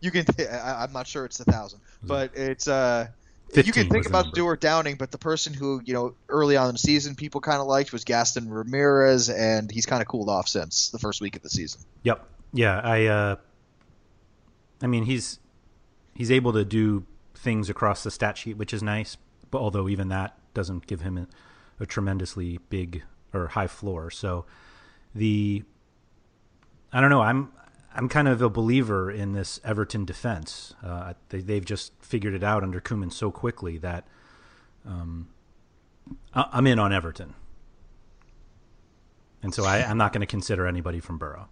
[0.00, 0.24] You can.
[0.24, 3.08] Th- I, am not sure it's a thousand, but it's uh.
[3.54, 6.74] You can think about Stewart Downing, but the person who you know early on in
[6.74, 10.48] the season people kind of liked was Gaston Ramirez, and he's kind of cooled off
[10.48, 11.82] since the first week of the season.
[12.02, 12.28] Yep.
[12.54, 13.06] Yeah, I.
[13.06, 13.36] Uh,
[14.80, 15.40] I mean, he's
[16.14, 19.16] he's able to do things across the stat sheet, which is nice.
[19.50, 21.26] But although even that doesn't give him a,
[21.80, 24.46] a tremendously big or high floor, so
[25.14, 25.64] the
[26.92, 27.22] I don't know.
[27.22, 27.52] I'm
[27.92, 30.74] I'm kind of a believer in this Everton defense.
[30.82, 34.06] Uh, they, have just figured it out under Koeman so quickly that
[34.86, 35.28] um,
[36.32, 37.34] I, I'm in on Everton,
[39.42, 41.48] and so I, I'm not going to consider anybody from Boro.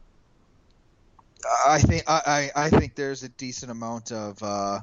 [1.66, 4.80] I think I, I think there's a decent amount of uh,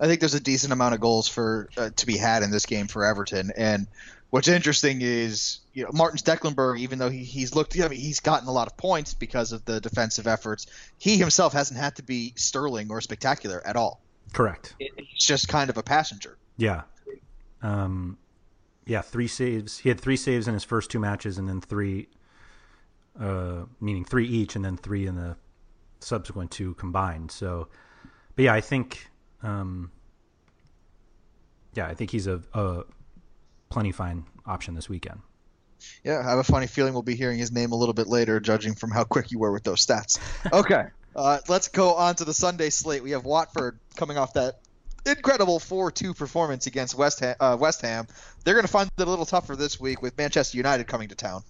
[0.00, 2.66] I think there's a decent amount of goals for uh, to be had in this
[2.66, 3.52] game for Everton.
[3.56, 3.86] And
[4.30, 8.20] what's interesting is you know Martin Stekelenburg, even though he, he's looked, I mean, he's
[8.20, 10.66] gotten a lot of points because of the defensive efforts.
[10.98, 14.00] He himself hasn't had to be sterling or spectacular at all.
[14.32, 14.74] Correct.
[14.78, 16.36] He's just kind of a passenger.
[16.56, 16.82] Yeah.
[17.62, 18.18] Um,
[18.86, 19.78] yeah, three saves.
[19.78, 22.08] He had three saves in his first two matches, and then three,
[23.18, 25.36] uh, meaning three each, and then three in the
[26.02, 27.30] subsequent two combined.
[27.30, 27.68] So,
[28.36, 29.08] but yeah, I think,
[29.42, 29.90] um,
[31.74, 32.84] yeah, I think he's a, a
[33.70, 35.20] plenty fine option this weekend.
[36.04, 38.38] Yeah, I have a funny feeling we'll be hearing his name a little bit later,
[38.38, 40.18] judging from how quick you were with those stats.
[40.52, 40.84] Okay,
[41.16, 43.02] uh, let's go on to the Sunday slate.
[43.02, 44.60] We have Watford coming off that
[45.04, 47.36] incredible 4-2 performance against West Ham.
[47.40, 48.06] Uh, West Ham.
[48.44, 51.14] They're going to find it a little tougher this week with Manchester United coming to
[51.14, 51.42] town.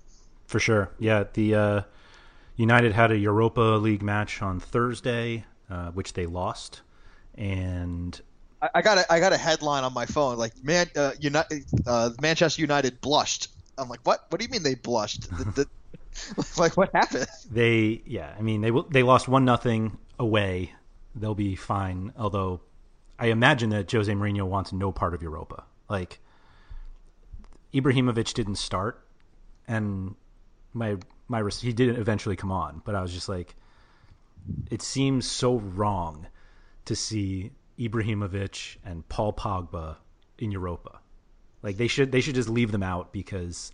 [0.47, 0.91] For sure.
[0.99, 1.83] Yeah, the uh,
[2.57, 6.83] United had a Europa League match on Thursday, uh, which they lost,
[7.35, 8.21] and
[8.61, 11.65] I, I, got a, I got a headline on my phone like man, uh, United,
[11.87, 13.49] uh, Manchester United blushed.
[13.79, 14.27] I'm like, what?
[14.29, 15.31] What do you mean they blushed?
[15.31, 15.67] the,
[16.35, 17.27] the, like, what happened?
[17.51, 20.73] They, yeah, I mean, they they lost one nothing away.
[21.15, 22.13] They'll be fine.
[22.19, 22.61] Although,
[23.19, 25.65] I imagine that Jose Mourinho wants no part of Europa.
[25.89, 26.21] Like,
[27.73, 29.03] Ibrahimovic didn't start,
[29.67, 30.15] and
[30.75, 30.97] my
[31.33, 33.57] my he didn't eventually come on, but I was just like,
[34.71, 36.27] it seems so wrong
[36.85, 39.97] to see Ibrahimovic and Paul Pogba
[40.39, 41.01] in Europa.
[41.63, 43.73] Like they should they should just leave them out because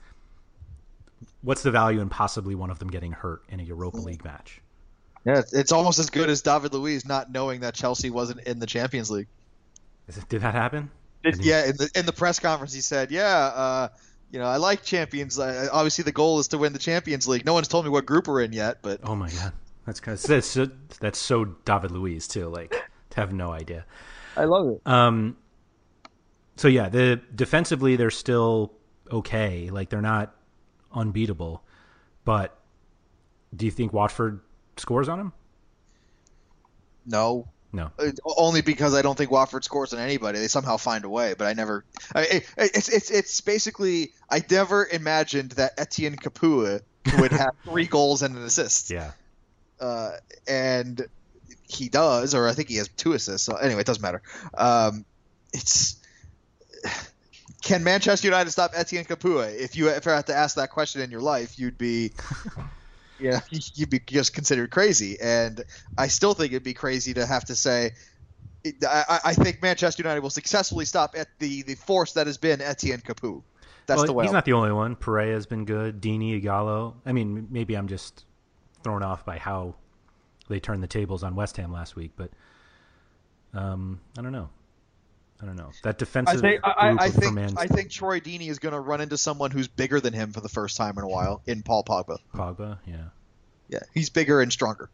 [1.42, 4.61] what's the value in possibly one of them getting hurt in a Europa League match?
[5.27, 8.66] Yeah, it's almost as good as David Luiz not knowing that Chelsea wasn't in the
[8.66, 9.27] Champions League.
[10.29, 10.90] Did that happen?
[11.25, 13.88] yeah, in the in the press conference he said, "Yeah, uh,
[14.31, 15.38] you know, I like champions.
[15.38, 17.45] Uh, obviously, the goal is to win the Champions League.
[17.47, 19.53] No one's told me what group we're in yet, but oh my god,
[19.87, 20.69] that's kind of, that's so,
[21.01, 22.49] that's so David Luiz too.
[22.49, 22.71] Like
[23.11, 23.85] to have no idea.
[24.37, 24.83] I love it.
[24.87, 25.37] Um.
[26.57, 28.73] So yeah, the defensively they're still
[29.11, 29.71] okay.
[29.71, 30.35] Like they're not
[30.93, 31.62] unbeatable,
[32.25, 32.59] but
[33.55, 34.41] do you think Watford
[34.77, 35.33] scores on them?
[37.07, 40.38] No, no, uh, only because I don't think Watford scores on anybody.
[40.38, 41.85] They somehow find a way, but I never.
[42.14, 46.81] I, it's it's it's basically I never imagined that Etienne Capoue
[47.18, 48.90] would have three goals and an assist.
[48.90, 49.12] Yeah,
[49.80, 50.12] uh,
[50.47, 51.07] and
[51.68, 53.47] he does, or I think he has two assists.
[53.47, 54.22] So anyway, it doesn't matter.
[54.57, 55.05] Um,
[55.53, 55.97] it's
[57.62, 59.55] can Manchester United stop Etienne Capoue?
[59.55, 62.12] If you ever had to ask that question in your life, you'd be
[63.19, 65.19] yeah, you'd be just considered crazy.
[65.21, 65.64] And
[65.97, 67.93] I still think it'd be crazy to have to say.
[68.87, 72.61] I, I think Manchester United will successfully stop at the, the force that has been
[72.61, 73.43] Etienne Capoue.
[73.87, 74.25] That's well, the way.
[74.25, 74.97] He's not the only one.
[74.97, 76.03] Pereira has been good.
[76.03, 76.95] Deeney Ighalo.
[77.07, 78.25] I mean, maybe I'm just
[78.83, 79.77] thrown off by how
[80.49, 82.31] they turned the tables on West Ham last week, but
[83.55, 84.51] um, I don't know.
[85.41, 86.39] I don't know that defensive.
[86.39, 89.51] I think, I, I think, I think Troy Deeney is going to run into someone
[89.53, 92.18] who's bigger than him for the first time in a while in Paul Pogba.
[92.34, 92.97] Pogba, yeah.
[93.68, 94.91] Yeah, he's bigger and stronger.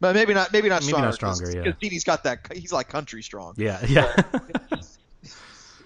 [0.00, 0.52] But maybe not.
[0.52, 1.06] Maybe not Maybe stronger.
[1.06, 1.62] not stronger, yeah.
[1.62, 2.52] Because Deeney's got that.
[2.52, 3.54] He's like country strong.
[3.56, 4.12] Yeah, yeah.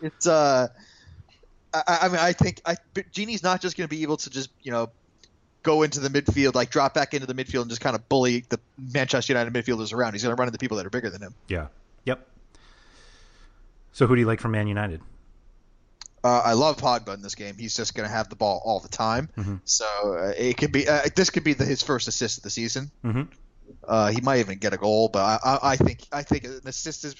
[0.03, 0.69] It's uh,
[1.73, 4.51] I, I mean, I think I Deeney's not just going to be able to just
[4.63, 4.91] you know
[5.63, 8.45] go into the midfield, like drop back into the midfield and just kind of bully
[8.49, 10.13] the Manchester United midfielders around.
[10.15, 11.35] He's going to run into people that are bigger than him.
[11.49, 11.67] yeah.
[12.05, 12.27] Yep.
[13.97, 15.01] So who do you like from Man United?
[16.23, 17.57] Uh, I love Pogba in this game.
[17.59, 19.31] He's just going to have the ball all the time.
[19.39, 19.61] Mhm.
[19.65, 22.51] So uh, it could be uh, this could be the, his first assist of the
[22.51, 22.91] season.
[23.03, 23.23] Mm-hmm.
[23.89, 26.61] Uh, he might even get a goal, but I, I, I think I think an
[26.67, 27.15] assist is.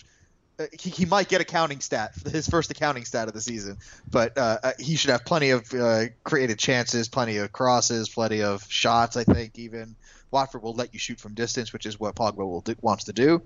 [0.59, 3.79] Uh, he, he might get a counting stat, his first accounting stat of the season,
[4.11, 8.43] but uh, uh, he should have plenty of uh, created chances, plenty of crosses, plenty
[8.43, 9.17] of shots.
[9.17, 9.97] I think even
[10.31, 13.15] Watford will let you shoot from distance, which is what Pogba will do, wants to
[13.15, 13.41] do.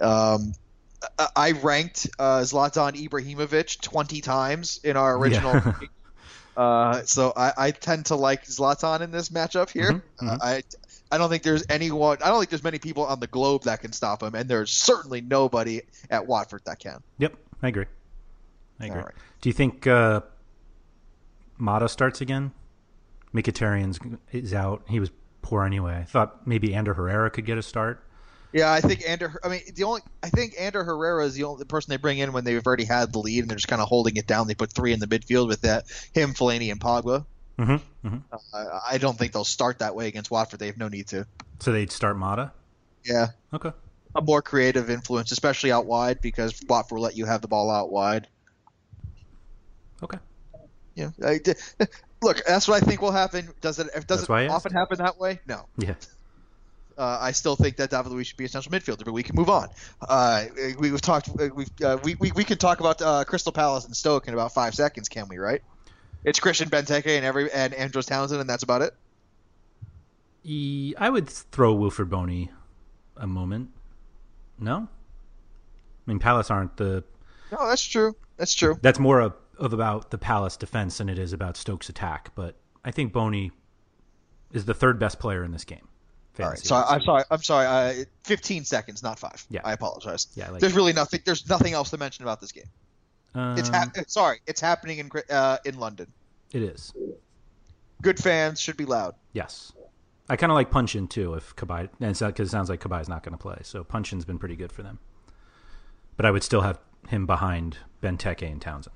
[0.00, 0.54] Um,
[1.18, 5.54] I- I ranked uh, Zlatan Ibrahimovic 20 times in our original.
[5.54, 5.72] Yeah.
[6.56, 9.92] Uh, so I, I tend to like Zlatan in this matchup here.
[9.92, 10.28] Mhm, mhm.
[10.32, 10.62] Uh, I
[11.12, 12.18] I don't think there's anyone.
[12.22, 14.70] I don't think there's many people on the globe that can stop him, and there's
[14.70, 15.80] certainly nobody
[16.10, 17.02] at Watford that can.
[17.18, 17.86] Yep, I agree.
[18.78, 19.00] I agree.
[19.00, 19.14] Right.
[19.40, 20.20] Do you think uh,
[21.58, 22.52] Mata starts again?
[23.34, 23.98] Mkhitaryan's
[24.32, 24.82] is out.
[24.88, 25.10] He was
[25.42, 25.96] poor anyway.
[25.98, 28.04] I thought maybe Ander Herrera could get a start.
[28.52, 29.38] Yeah, I think Ander.
[29.44, 32.32] I mean, the only I think Ander Herrera is the only person they bring in
[32.32, 34.48] when they've already had the lead and they're just kind of holding it down.
[34.48, 37.26] They put three in the midfield with that him, Fellaini, and Pogba.
[37.58, 38.08] Mm-hmm.
[38.08, 38.16] hmm
[38.52, 40.58] Uh, I- don't think they'll start that way against Watford.
[40.58, 41.26] They have no need to.
[41.60, 42.52] So they'd start Mata.
[43.04, 43.70] Yeah, Okay.
[44.16, 47.70] a more creative influence, especially out wide, because Watford will let you have the ball
[47.70, 48.26] out wide.
[50.02, 50.18] Okay.
[50.94, 51.40] Yeah, I
[52.22, 53.48] look, that's what I think will happen.
[53.60, 53.86] Does it?
[53.94, 54.54] Does That's it why I asked.
[54.54, 55.40] often happen that way?
[55.46, 55.66] No.
[55.78, 55.94] Yeah.
[57.00, 59.34] Uh, I still think that David Luiz should be a central midfielder, but we can
[59.34, 59.68] move on.
[60.06, 60.44] Uh,
[60.78, 61.30] we, we've talked.
[61.30, 64.52] We've uh, we, we we can talk about uh, Crystal Palace and Stoke in about
[64.52, 65.38] five seconds, can we?
[65.38, 65.62] Right?
[66.24, 68.94] It's Christian Benteke and every and Andros Townsend, and that's about it.
[70.44, 72.50] E- I would throw Wilfred Bony
[73.16, 73.70] a moment.
[74.58, 74.76] No.
[74.86, 77.02] I mean, Palace aren't the.
[77.50, 78.14] No, that's true.
[78.36, 78.78] That's true.
[78.82, 82.32] That's more of, of about the Palace defense than it is about Stokes attack.
[82.34, 83.52] But I think Bony
[84.52, 85.88] is the third best player in this game.
[86.38, 86.50] All right.
[86.58, 86.94] fantasy So I-.
[86.94, 87.24] I'm sorry.
[87.30, 87.66] I'm sorry.
[87.66, 89.44] Uh, 15 seconds, not five.
[89.50, 89.60] Yeah.
[89.64, 90.28] I apologize.
[90.34, 91.20] Yeah, like there's really nothing.
[91.24, 92.64] There's nothing else to mention about this game.
[93.34, 94.40] It's Um, hap- sorry.
[94.46, 96.06] It's happening in uh, in London.
[96.52, 96.92] it is.
[98.02, 99.14] Good fans should be loud.
[99.32, 99.72] Yes.
[100.28, 101.34] I kind of like Puncheon too.
[101.34, 104.38] If Cabaye, and because it sounds like Cabaye's not going to play, so Puncheon's been
[104.38, 104.98] pretty good for them.
[106.16, 106.78] But I would still have
[107.08, 108.94] him behind Benteke and Townsend.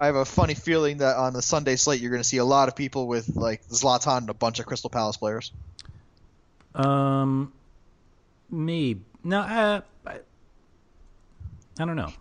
[0.00, 2.44] I have a funny feeling that on the Sunday slate you're going to see a
[2.44, 5.52] lot of people with like Zlatan and a bunch of Crystal Palace players.
[6.74, 7.52] Um,
[8.50, 9.40] maybe no.
[9.40, 10.18] Uh, I,
[11.78, 12.12] I don't know.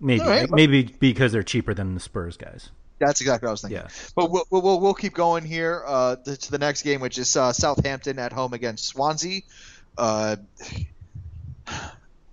[0.00, 0.50] Maybe right.
[0.50, 2.70] maybe because they're cheaper than the Spurs guys.
[2.98, 3.78] That's exactly what I was thinking.
[3.78, 3.88] Yeah.
[4.14, 7.52] But we'll, we'll, we'll keep going here uh, to the next game, which is uh,
[7.52, 9.42] Southampton at home against Swansea.
[9.98, 10.36] Uh,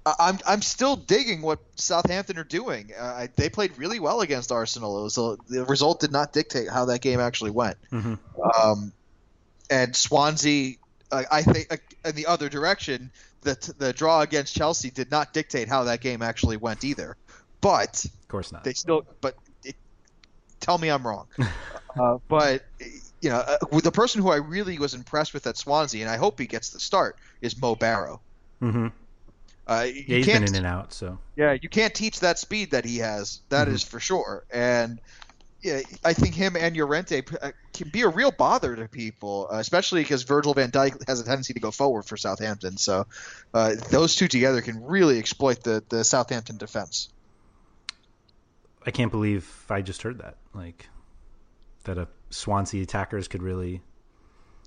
[0.06, 2.92] I'm I'm still digging what Southampton are doing.
[2.98, 5.00] Uh, they played really well against Arsenal.
[5.00, 7.78] It was a, the result did not dictate how that game actually went.
[7.90, 8.20] Mhm.
[8.62, 8.92] Um,
[9.74, 10.76] and Swansea,
[11.12, 11.78] uh, I think, uh,
[12.10, 13.12] in the other direction,
[13.42, 17.18] the the draw against Chelsea did not dictate how that game actually went either.
[17.60, 18.64] But Of course not.
[18.64, 19.76] they still, but it,
[20.60, 21.28] tell me I'm wrong.
[22.00, 22.64] uh, but
[23.22, 26.18] you know, uh, the person who I really was impressed with at Swansea, and I
[26.18, 28.22] hope he gets the start, is Mo Barrow.
[28.62, 28.88] Mm-hmm.
[29.66, 30.94] Uh, you he's been can't, in and out.
[30.94, 33.40] So yeah, you can't teach that speed that he has.
[33.50, 34.44] That is for sure.
[34.52, 35.00] And
[35.64, 39.58] yeah, I think him and Llorente uh, can be a real bother to people, uh,
[39.58, 42.78] especially because Virgil Van Dijk has a tendency to go forward for Southampton.
[42.78, 43.08] So
[43.54, 47.10] uh, those two together can really exploit the the Southampton defense.
[48.86, 50.38] I can't believe I just heard that.
[50.54, 50.88] Like
[51.86, 53.82] that a Swansea attackers could really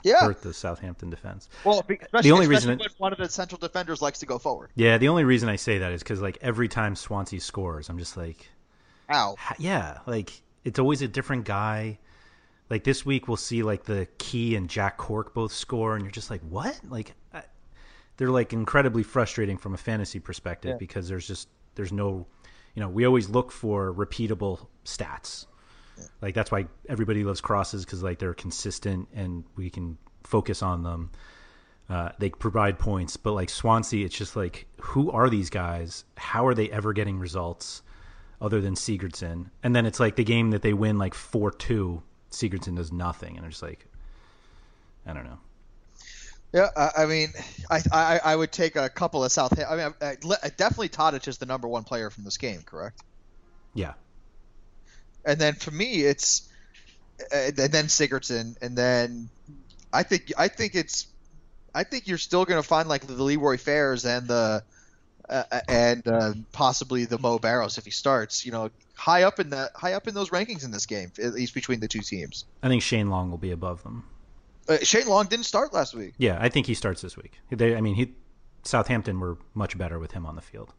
[0.02, 0.20] Yeah.
[0.20, 1.48] hurt the Southampton defense.
[1.64, 4.70] Well, especially, the only reason when one of the central defenders likes to go forward.
[4.74, 7.98] Yeah, the only reason I say that is because like every time Swansea scores, I'm
[7.98, 8.48] just like,
[9.12, 9.36] Ow.
[9.58, 10.32] yeah, like
[10.66, 11.98] it's always a different guy.
[12.68, 16.10] Like this week, we'll see like the Ki and Jack Cork both score, and you're
[16.10, 16.78] just like, what?
[16.88, 17.42] Like I,
[18.16, 20.76] they're like incredibly frustrating from a fantasy perspective Yeah.
[20.78, 22.26] because there's just there's no,
[22.74, 25.46] you know, we always look for repeatable stats.
[26.20, 30.82] Like that's why everybody loves crosses because like they're consistent and we can focus on
[30.82, 31.10] them.
[31.88, 36.04] Uh, they provide points, but like Swansea, it's just like who are these guys?
[36.16, 37.82] How are they ever getting results
[38.40, 39.50] other than Sigurdsson?
[39.62, 43.36] And then it's like the game that they win like four two, Sigurdsson does nothing,
[43.36, 43.86] and they're just like,
[45.06, 45.38] I don't know.
[46.52, 47.32] Yeah, I, I mean,
[47.70, 49.58] I, I I would take a couple of South.
[49.58, 53.02] I mean, I, I, definitely Tadic is the number one player from this game, correct?
[53.74, 53.94] Yeah,
[55.24, 56.48] And then for me, it's
[57.20, 59.28] uh, and then Sigurdsson, and then
[59.92, 61.08] I think I think it's
[61.74, 64.62] I think you're still going to find like the Leroy Fers and the
[65.28, 68.44] uh, and uh, possibly the Mo Barrows if he starts.
[68.44, 71.34] You know, high up in that high up in those rankings in this game, at
[71.34, 72.44] least between the two teams.
[72.62, 74.04] I think Shane Long will be above them.
[74.68, 76.14] Uh, Shane Long didn't start last week.
[76.18, 77.32] Yeah, I think he starts this week.
[77.50, 78.12] They, I mean, he
[78.64, 80.72] Southampton were much better with him on the field.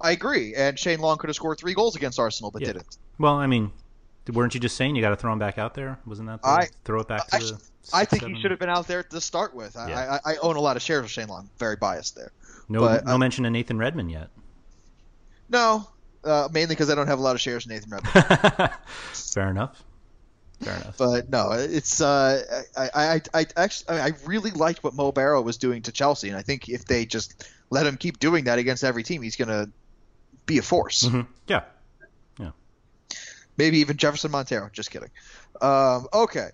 [0.00, 2.68] I agree, and Shane Long could have scored three goals against Arsenal, but yeah.
[2.68, 2.98] didn't.
[3.18, 3.72] Well, I mean,
[4.32, 5.98] weren't you just saying you got to throw him back out there?
[6.06, 7.60] Wasn't that the, I throw it back to I, the?
[7.94, 8.34] I think seven?
[8.34, 9.74] he should have been out there to start with.
[9.76, 10.18] Yeah.
[10.24, 11.48] I, I, own a lot of shares of Shane Long.
[11.58, 12.32] Very biased there.
[12.68, 14.28] No, but, no uh, mention of Nathan Redmond yet.
[15.48, 15.86] No,
[16.24, 18.70] uh, mainly because I don't have a lot of shares in Nathan Redmond.
[19.12, 19.82] Fair enough.
[20.60, 20.96] Fair enough.
[20.96, 25.58] But no, it's uh, I, I, I actually I really liked what Mo Barrow was
[25.58, 28.82] doing to Chelsea, and I think if they just let him keep doing that against
[28.82, 29.68] every team, he's gonna
[30.46, 31.04] be a force.
[31.04, 31.30] Mm-hmm.
[31.46, 31.62] Yeah,
[32.38, 32.50] yeah.
[33.58, 34.70] Maybe even Jefferson Montero.
[34.72, 35.10] Just kidding.
[35.60, 36.48] Um, okay.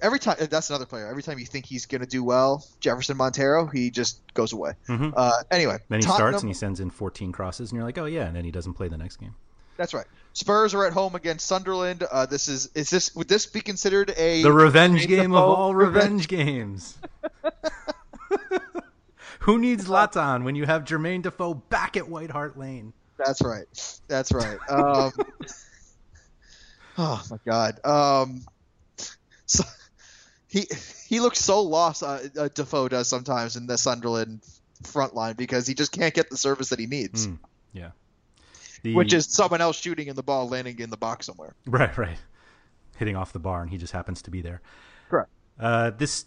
[0.00, 1.08] Every time that's another player.
[1.08, 4.74] Every time you think he's going to do well, Jefferson Montero, he just goes away.
[4.88, 5.10] Mm-hmm.
[5.16, 7.98] Uh, anyway, then he Tottenham, starts and he sends in 14 crosses, and you're like,
[7.98, 9.34] oh yeah, and then he doesn't play the next game.
[9.76, 10.06] That's right.
[10.32, 12.02] Spurs are at home against Sunderland.
[12.02, 15.74] Uh, this is is this would this be considered a the revenge game of all
[15.74, 16.98] revenge, revenge games?
[19.40, 22.92] Who needs Zlatan when you have Jermaine Defoe back at White Hart Lane?
[23.16, 23.66] That's right.
[24.08, 24.58] That's right.
[24.68, 25.12] Um,
[26.98, 27.80] oh my God.
[27.84, 28.44] Um,
[29.46, 29.64] so,
[30.48, 30.66] he
[31.08, 32.02] he looks so lost.
[32.02, 34.42] Uh, uh, Defoe does sometimes in the Sunderland
[34.82, 37.26] front line because he just can't get the service that he needs.
[37.26, 37.38] Mm,
[37.72, 37.90] yeah.
[38.82, 38.94] The...
[38.94, 41.54] Which is someone else shooting in the ball, landing in the box somewhere.
[41.66, 42.18] Right, right.
[42.96, 44.62] Hitting off the bar, and he just happens to be there.
[45.10, 45.28] Correct.
[45.58, 46.24] Uh, this,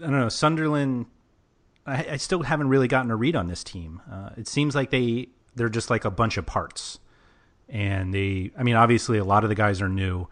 [0.00, 1.06] I don't know, Sunderland.
[1.86, 4.02] I, I, still haven't really gotten a read on this team.
[4.10, 6.98] Uh, it seems like they they're just like a bunch of parts,
[7.68, 8.50] and they.
[8.58, 10.26] I mean, obviously, a lot of the guys are new.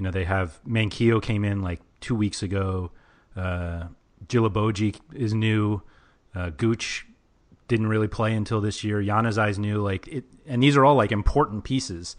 [0.00, 2.90] You know, they have Manquillo came in like two weeks ago.
[3.36, 3.88] Uh,
[4.26, 5.82] Djilobodji is new.
[6.34, 7.06] Uh, Gooch
[7.68, 9.02] didn't really play until this year.
[9.02, 12.16] Januzaj new, like it, and these are all like important pieces.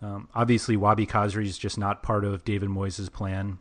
[0.00, 3.58] Um, obviously, Wahbi Khazri is just not part of David Moyes' plan,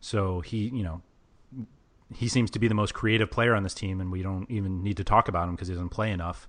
[0.00, 1.00] so he, you know,
[2.14, 4.82] he seems to be the most creative player on this team, and we don't even
[4.82, 6.46] need to talk about him because he doesn't play enough.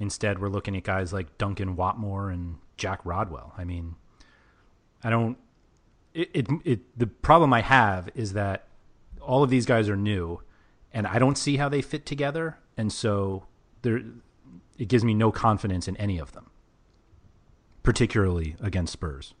[0.00, 3.52] Instead, we're looking at guys like Duncan Watmore and Jack Rodwell.
[3.56, 3.94] I mean,
[5.04, 5.38] I don't.
[6.16, 8.68] It, it, it the problem I have is that
[9.20, 10.40] all of these guys are new,
[10.92, 13.44] and I don't see how they fit together and so
[13.82, 14.02] there
[14.78, 16.50] it gives me no confidence in any of them,
[17.82, 19.34] particularly against Spurs,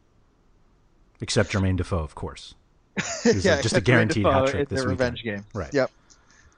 [1.20, 2.54] except Jermaine Defoe, of course.
[3.24, 5.42] yeah, just a guaranteed hat trick this revenge weekend.
[5.42, 5.50] game.
[5.52, 5.74] Right.
[5.74, 5.90] Yep.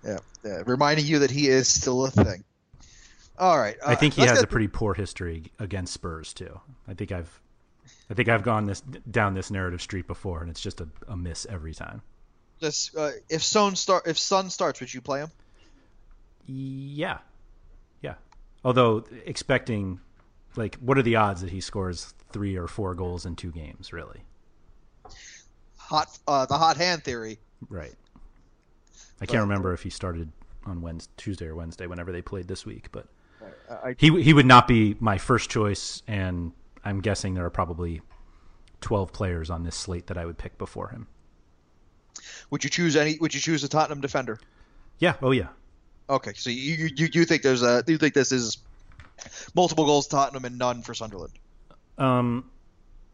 [0.05, 0.19] Yeah.
[0.45, 0.62] yeah.
[0.64, 2.45] Reminding you that he is still a thing.
[3.37, 3.77] All right.
[3.85, 6.61] Uh, I think he has a pretty poor history against Spurs too.
[6.87, 7.41] I think I've,
[8.11, 8.81] I think I've gone this
[9.11, 12.03] down this narrative street before, and it's just a, a miss every time.
[12.61, 15.31] Just uh, if Son start if Son starts, would you play him?
[16.47, 17.19] Yeah,
[18.01, 18.15] yeah.
[18.65, 20.01] Although expecting,
[20.57, 23.93] like, what are the odds that he scores three or four goals in two games?
[23.93, 24.23] Really?
[25.77, 27.39] Hot, uh, the hot hand theory.
[27.69, 27.95] Right.
[29.21, 30.31] I can't remember if he started
[30.65, 33.07] on Wednesday, Tuesday or Wednesday, whenever they played this week, but
[33.71, 36.53] I, he he would not be my first choice, and
[36.89, 38.01] I'm guessing there are probably
[38.80, 41.07] 12 players on this slate that I would pick before him.
[42.51, 43.18] Would you choose any?
[43.18, 44.39] Would you choose a Tottenham defender?
[44.99, 45.14] Yeah.
[45.20, 45.49] Oh yeah.
[46.09, 48.57] Okay, so you you, you think there's a you think this is
[49.55, 51.34] multiple goals Tottenham and none for Sunderland?
[51.99, 52.51] Um,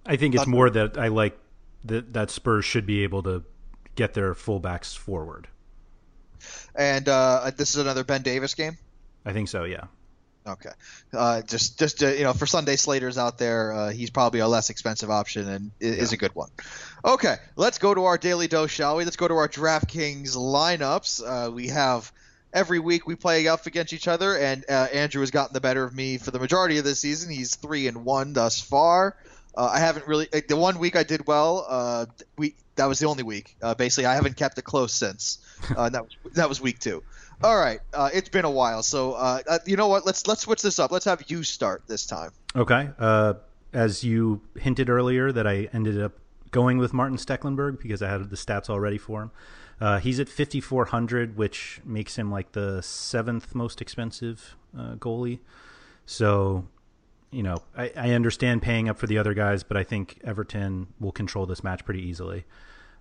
[0.06, 1.36] I think it's more that I like
[1.84, 3.42] that that Spurs should be able to
[3.96, 5.48] get their fullbacks forward.
[6.76, 8.78] And uh, this is another Ben Davies game.
[9.24, 9.64] I think so.
[9.64, 9.86] Yeah.
[10.46, 10.70] Okay.
[11.12, 14.48] Uh, just just uh, you know, for Sunday Slaters out there, uh, he's probably a
[14.48, 16.16] less expensive option and is, yeah.
[16.16, 16.50] a good one.
[17.04, 19.04] Okay, let's go to our daily dose, shall we?
[19.04, 21.22] Let's go to our DraftKings lineups.
[21.24, 22.12] Uh, we have
[22.52, 25.82] every week we play off against each other, and uh, Andrew has gotten the better
[25.82, 27.30] of me for the majority of this season.
[27.30, 29.16] He's three and one thus far.
[29.56, 31.64] Uh, I haven't really the one week I did well.
[31.66, 33.56] Uh, we that was the only week.
[33.62, 35.38] Uh, basically, I haven't kept it close since.
[35.74, 37.02] Uh, that was that was week two.
[37.44, 40.06] All right, uh, it's been a while, so uh, you know what?
[40.06, 40.90] Let's let's switch this up.
[40.90, 42.30] Let's have you start this time.
[42.56, 42.88] Okay.
[43.72, 46.12] as you hinted earlier, that I ended up
[46.54, 49.30] going with Martin Stekelenburg because I had the stats already for him.
[49.80, 55.40] Uh, he's at 5,400, which makes him like the seventh most expensive uh, goalie.
[56.06, 56.66] So,
[57.30, 60.86] you know, I, I, understand paying up for the other guys, but I think Everton
[61.00, 62.44] will control this match pretty easily.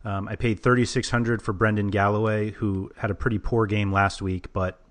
[0.05, 4.51] Um, I paid 3,600 for Brendan Galloway, who had a pretty poor game last week,
[4.51, 4.81] but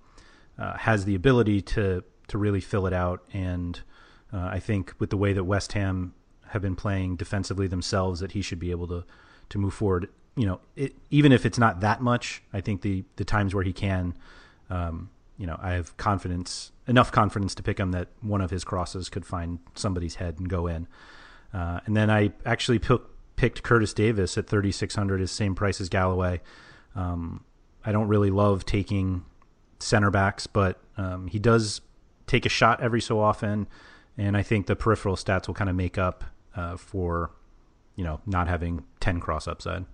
[0.58, 3.22] uh, has the ability to to really fill it out.
[3.32, 3.80] And
[4.32, 6.14] uh, I think with the way that West Ham
[6.48, 9.04] have been playing defensively themselves, that he should be able to
[9.50, 13.04] to move forward you know, it, even if it's not that much, I think the
[13.16, 14.14] the times where he can,
[14.70, 18.64] um, you know, I have confidence enough confidence to pick him that one of his
[18.64, 20.88] crosses could find somebody's head and go in.
[21.52, 23.00] Uh, and then I actually pick,
[23.36, 26.40] picked Curtis Davies at 3600, his same price as Galloway.
[26.94, 27.44] Um,
[27.84, 29.24] I don't really love taking
[29.78, 31.80] center backs, but um, he does
[32.26, 33.66] take a shot every so often,
[34.16, 36.24] and I think the peripheral stats will kind of make up
[36.54, 37.30] uh, for
[37.96, 39.84] you know not having 10 cross upside.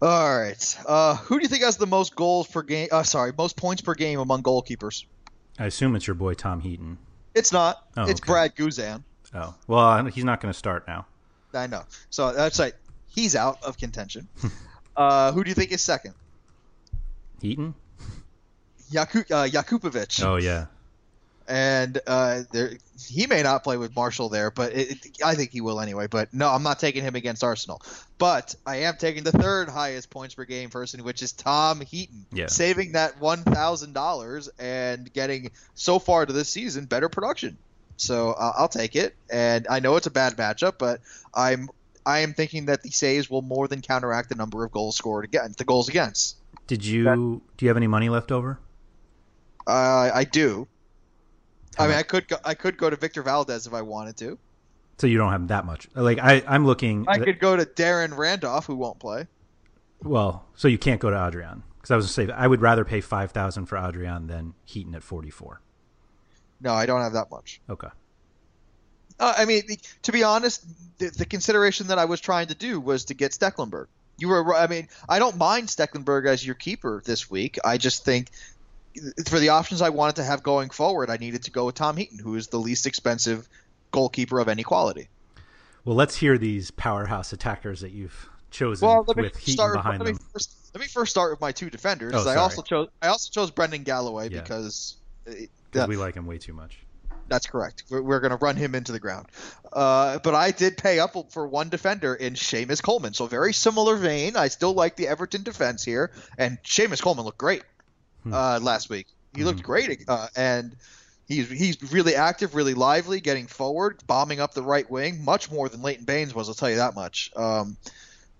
[0.00, 0.78] All right.
[0.86, 2.88] Uh, who do you think has the most goals per game?
[2.90, 5.04] Uh, sorry, most points per game among goalkeepers?
[5.60, 6.98] I assume it's your boy Tom Heaton.
[7.34, 7.86] It's not.
[7.96, 8.26] Oh, it's okay.
[8.32, 9.04] Brad Guzan.
[9.34, 11.06] Oh well, he's not going to start now.
[11.54, 11.82] I know.
[12.10, 12.76] So that's like
[13.14, 14.28] he's out of contention.
[14.96, 16.14] uh, who do you think is second?
[17.40, 17.74] Heaton.
[18.90, 20.24] Yaku- uh, Jakupovic.
[20.24, 20.66] Oh yeah.
[21.48, 22.70] And uh, there,
[23.08, 26.06] he may not play with Marshall there, but it, it, I think he will anyway.
[26.06, 27.82] But no, I'm not taking him against Arsenal.
[28.16, 32.26] But I am taking the third highest points per game person, which is Tom Heaton,
[32.32, 32.46] Yeah.
[32.46, 37.58] saving that one thousand dollars and getting so far to this season better production.
[37.96, 39.14] So uh, I'll take it.
[39.30, 41.00] And I know it's a bad matchup, but
[41.34, 41.68] I'm
[42.04, 45.24] I am thinking that the saves will more than counteract the number of goals scored
[45.24, 46.36] against the goals against.
[46.66, 47.04] Did you
[47.56, 48.58] do you have any money left over?
[49.66, 50.66] Uh, I do.
[51.78, 54.38] I mean, I could go, I could go to Victor Valdés if I wanted to.
[54.98, 55.88] So you don't have that much.
[55.94, 57.06] Like I, I'm looking.
[57.08, 59.26] I could go to Darren Randolph, who won't play.
[60.02, 62.84] Well, so you can't go to Adrian because I was gonna say I would rather
[62.84, 65.61] pay five thousand for Adrian than Heaton at forty four.
[66.62, 67.60] No, I don't have that much.
[67.68, 67.88] Okay.
[69.18, 69.62] Uh, I mean,
[70.02, 70.64] to be honest,
[70.98, 73.86] the, the consideration that I was trying to do was to get Stekelenburg.
[74.18, 77.58] You were, I mean, I don't mind Stekelenburg as your keeper this week.
[77.64, 78.30] I just think
[79.26, 81.96] for the options I wanted to have going forward, I needed to go with Tom
[81.96, 83.48] Heaton, who is the least expensive
[83.90, 85.08] goalkeeper of any quality.
[85.84, 89.74] Well, let's hear these powerhouse attackers that you've chosen Well, let me with Heaton start.
[89.74, 90.26] behind let me them.
[90.32, 92.12] first let me first start with my two defenders.
[92.14, 94.40] Oh, I also chose I also chose Brendan Galloway Yeah.
[94.42, 94.96] because
[95.72, 96.78] Because we like him way too much.
[97.28, 97.84] That's correct.
[97.88, 99.26] We're, we're going to run him into the ground.
[99.72, 103.14] Uh, but I did pay up for one defender in Seamus Coleman.
[103.14, 104.36] So very similar vein.
[104.36, 106.12] I still like the Everton defense here.
[106.36, 107.62] And Seamus Coleman looked great
[108.30, 109.06] uh, last week.
[109.34, 110.04] He looked great.
[110.06, 110.76] Uh, and
[111.26, 115.68] he's he's really active, really lively, getting forward, bombing up the right wing, much more
[115.68, 116.48] than Leighton Baines was.
[116.48, 117.30] I'll tell you that much.
[117.34, 117.78] Um,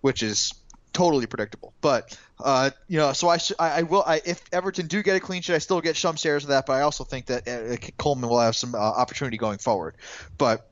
[0.02, 0.52] which is
[0.92, 1.72] totally predictable.
[1.80, 4.02] But uh, you know, so I, I, I will.
[4.04, 6.66] I, if Everton do get a clean sheet, I still get some shares of that.
[6.66, 9.94] But I also think that uh, Coleman will have some uh, opportunity going forward.
[10.38, 10.68] But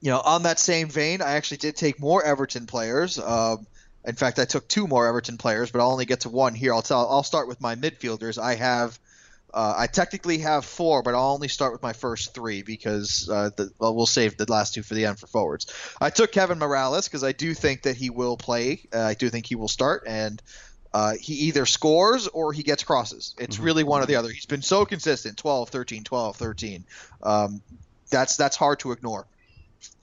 [0.00, 3.18] you know, on that same vein, I actually did take more Everton players.
[3.18, 3.66] Um,
[4.04, 6.72] in fact, I took two more Everton players, but I'll only get to one here.
[6.72, 7.08] I'll tell.
[7.08, 8.38] I'll start with my midfielders.
[8.40, 8.98] I have.
[9.52, 13.50] Uh, I technically have four, but I'll only start with my first three because uh,
[13.56, 15.72] the, well, we'll save the last two for the end for forwards.
[16.00, 18.80] I took Kevin Mirallas because I do think that he will play.
[18.92, 20.42] Uh, I do think he will start, and
[20.92, 23.34] uh, he either scores or he gets crosses.
[23.38, 24.30] It's really one or the other.
[24.30, 26.84] He's been so consistent 12, 13, 12, 13.
[27.22, 27.62] Um,
[28.10, 29.26] that's that's hard to ignore.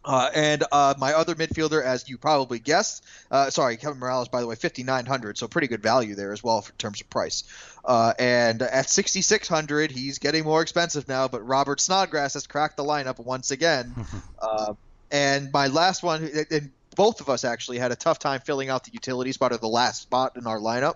[0.04, 4.40] Uh, and uh, my other midfielder, as you probably guessed, uh, sorry, Kevin Mirallas, by
[4.40, 7.44] the way, 5,900, so pretty good value there as well in terms of price.
[7.84, 12.84] Uh, and at 6,600, he's getting more expensive now, but Robert Snodgrass has cracked the
[12.84, 13.96] lineup once again.
[14.40, 14.76] uh,
[15.10, 18.84] and my last one, and both of us actually had a tough time filling out
[18.84, 20.96] the utility spot or the last spot in our lineup.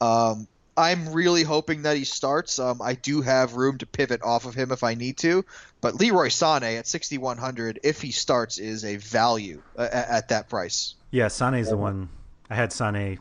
[0.00, 2.58] Um, I'm really hoping that he starts.
[2.58, 5.44] Um, I do have room to pivot off of him if I need to,
[5.80, 10.48] but Leroy Sané at 6100, if he starts, is a value uh, at, at that
[10.48, 10.94] price.
[11.10, 12.08] Yeah, Sane's the one.
[12.50, 13.18] I had Sane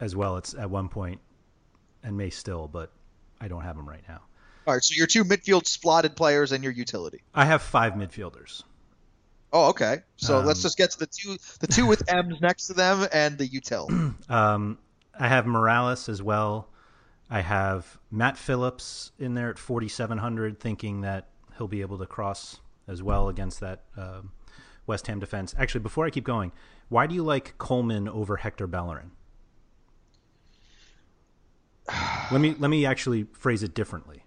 [0.00, 0.36] as well.
[0.36, 1.20] It's at one point,
[2.02, 2.90] and may still, but
[3.40, 4.20] I don't have him right now.
[4.66, 7.22] All right, so your two midfield slotted players and your utility.
[7.34, 8.62] I have five midfielders.
[9.50, 10.02] Oh, okay.
[10.16, 13.08] So Um, let's just get to the two, the two with M's next to them
[13.12, 14.14] and the util.
[14.30, 14.76] Um,
[15.18, 16.68] I have Mirallas as well.
[17.28, 22.60] I have Matt Phillips in there at 4,700, thinking that he'll be able to cross
[22.86, 24.32] as well against that um
[24.86, 25.54] West Ham defense.
[25.58, 26.50] Actually, before I keep going,
[26.88, 29.10] why do you like Coleman over Hector Bellerin?
[32.32, 34.24] let me let me actually phrase it differently,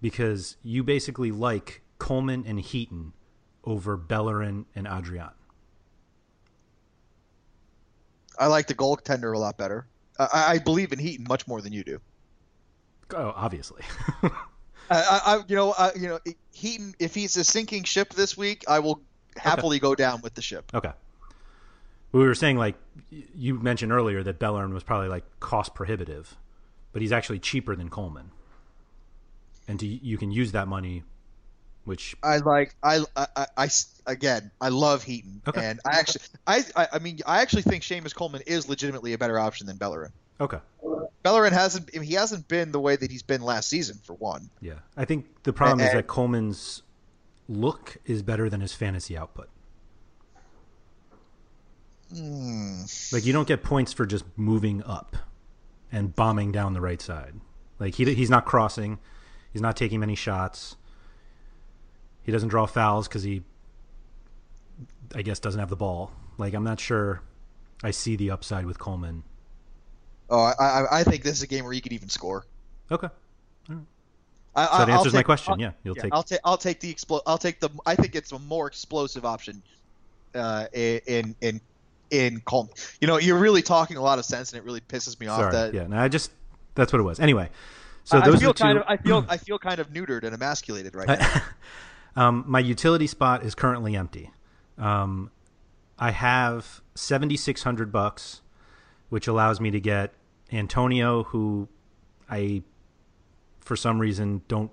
[0.00, 3.12] because you basically like Coleman and Heaton
[3.64, 5.30] over Bellerin and Adrian.
[8.38, 9.86] I like the goaltender a lot better.
[10.18, 12.00] I, I believe in Heaton much more than you do.
[13.14, 13.82] Oh, obviously.
[14.90, 16.18] I, I, you know, I, you know,
[16.52, 16.94] Heaton.
[16.98, 19.00] If he's a sinking ship this week, I will
[19.36, 20.70] happily go down with the ship.
[20.74, 20.92] Okay.
[22.12, 22.76] We were saying like
[23.10, 26.36] you mentioned earlier that Bellerin was probably like cost prohibitive,
[26.92, 28.30] but he's actually cheaper than Coleman,
[29.66, 31.02] and to, you can use that money,
[31.84, 32.76] which I like.
[32.82, 33.66] I, I, I,
[34.06, 35.64] again, I love Heaton, Okay.
[35.64, 39.18] and I actually, I, I, I mean, I actually think Seamus Coleman is legitimately a
[39.18, 40.12] better option than Bellerin.
[40.40, 40.58] Okay.
[41.22, 44.14] Bellerin hasn't, I mean, he hasn't been the way that he's been last season for
[44.14, 44.50] one.
[44.60, 44.74] Yeah.
[44.96, 46.82] I think the problem is that Coleman's
[47.48, 49.48] look is better than his fantasy output.
[52.14, 52.82] Hmm.
[53.12, 55.16] Like you don't get points for just moving up
[55.90, 57.34] and bombing down the right side.
[57.78, 58.98] Like he he's not crossing,
[59.52, 60.76] he's not taking many shots.
[62.22, 63.42] He doesn't draw fouls because he,
[65.14, 66.10] I guess, doesn't have the ball.
[66.38, 67.22] Like I'm not sure.
[67.82, 69.22] I see the upside with Coleman.
[70.30, 72.46] Oh, I, I, I think this is a game where you could even score.
[72.90, 73.08] Okay.
[73.68, 73.72] I,
[74.66, 75.52] So I- that answers my question.
[75.54, 76.40] I'll- Yeah, you'll take- I'll take.
[76.44, 77.70] I'll take the explo- I'll take the.
[77.86, 79.62] I think it's a more explosive option.
[80.34, 81.60] Uh, in in
[82.10, 82.74] in Coleman.
[83.00, 85.40] You know, you're really talking a lot of sense, and it really pisses me off
[85.40, 85.52] Sorry.
[85.52, 85.74] that.
[85.74, 85.86] yeah.
[85.86, 86.30] No, I just
[86.74, 87.20] that's what it was.
[87.20, 87.50] Anyway,
[88.04, 88.64] so I- those I feel are the two.
[88.64, 88.84] kind of.
[88.88, 89.26] I feel.
[89.28, 91.42] I feel kind of neutered and emasculated right now.
[92.16, 94.30] Um, my utility spot is currently empty.
[94.78, 95.30] Um,
[95.98, 98.42] I have seventy six hundred bucks,
[99.08, 100.12] which allows me to get
[100.52, 101.68] Antonio, who
[102.30, 102.62] I,
[103.60, 104.70] for some reason, don't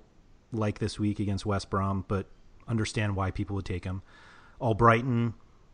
[0.52, 2.28] like this week against West Brom, but
[2.68, 4.02] understand why people would take him.
[4.60, 5.34] Albrighton,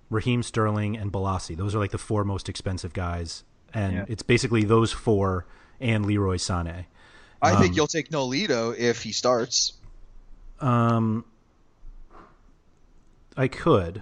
[0.10, 1.56] Raheem Sterling, and Bolasie.
[1.56, 4.06] Those are like the four most expensive guys, and Yeah.
[4.08, 5.46] it's basically those four
[5.80, 6.86] and Leroy Sané.
[7.42, 9.74] I think Um, you'll take Nolito if he starts.
[10.60, 11.24] Um,
[13.36, 14.02] I could.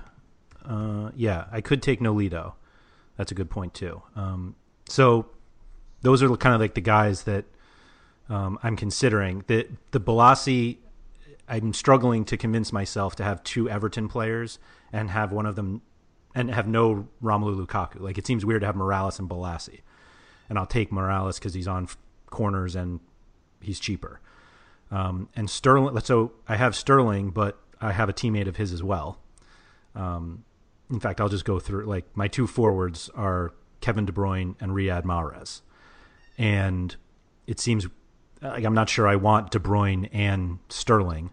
[0.68, 2.54] Uh, yeah, I could take Nolito.
[3.18, 4.02] That's a good point too.
[4.16, 4.56] Um,
[4.90, 5.28] so
[6.02, 7.46] those are kind of like the guys that
[8.30, 9.44] um, I'm considering.
[9.48, 10.78] The the Bolasie,
[11.48, 14.60] I'm struggling to convince myself to have two Everton players
[14.92, 15.82] and have one of them
[16.34, 18.02] and have no Romelu Lukaku.
[18.02, 19.82] Like it seems weird to have Mirallas and Bolasie,
[20.50, 21.88] and I'll take Mirallas because he's on
[22.30, 23.00] corners and
[23.62, 24.20] he's cheaper.
[24.92, 28.84] Um, and Sterling, so I have Sterling, but I have a teammate of his as
[28.84, 29.20] well.
[29.96, 30.44] Um,
[30.90, 34.72] in fact, I'll just go through like my two forwards are Kevin De Bruyne and
[34.72, 35.62] Riyad Mahrez,
[36.38, 36.96] and
[37.48, 37.88] it seems
[38.42, 41.32] like I'm not sure I want De Bruyne and Sterling,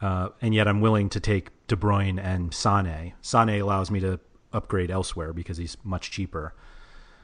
[0.00, 3.14] uh, and yet I'm willing to take De Bruyne and Sane.
[3.20, 4.20] Sane allows me to
[4.52, 6.54] upgrade elsewhere because he's much cheaper,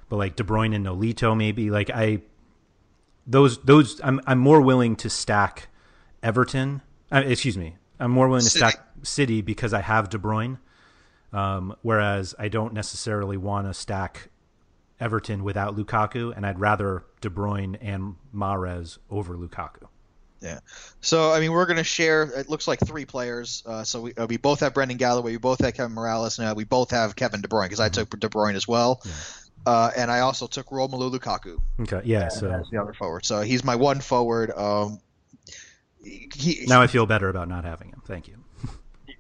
[0.09, 2.23] but like De Bruyne and Nolito maybe like I
[3.27, 5.68] those those I'm I'm more willing to stack
[6.23, 6.83] Everton.
[7.11, 8.66] Uh, excuse me, I'm more willing to City.
[8.70, 10.59] stack City because I have De Bruyne.
[11.33, 14.28] Um, whereas I don't necessarily want to stack
[15.01, 19.89] Everton without Lukaku, and I'd rather De Bruyne and Mahrez over Lukaku.
[20.41, 20.59] Yeah.
[21.01, 22.24] So I mean, we're gonna share.
[22.24, 23.62] It looks like three players.
[23.64, 25.33] Uh, so we uh, we both have Brendan Galloway.
[25.33, 26.39] We both have Kevin Mirallas.
[26.39, 29.03] Now we both have Kevin De Bruyne because I took De Bruyne as well.
[29.64, 32.26] Uh, and I also took Romelu Lukaku Okay, yeah.
[32.26, 33.24] as So the other forward.
[33.24, 34.51] So he's my one forward.
[34.51, 34.99] Um,
[36.03, 38.03] he, now I feel better about not having him.
[38.05, 38.41] Thank you.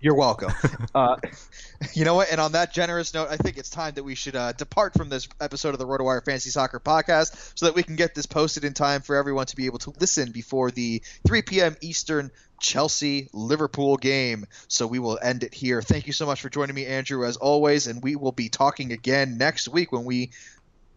[0.02, 0.52] You're welcome.
[0.96, 1.16] uh,
[1.94, 2.32] you know what?
[2.32, 5.08] And on that generous note, I think it's time that we should uh, depart from
[5.08, 8.64] this episode of the RotoWire Fantasy Soccer Podcast so that we can get this posted
[8.64, 11.76] in time for everyone to be able to listen before the 3 p.m.
[11.80, 14.46] Eastern Chelsea Liverpool game.
[14.66, 15.80] So we will end it here.
[15.80, 17.86] Thank you so much for joining me, Andrew, as always.
[17.86, 20.32] And we will be talking again next week when we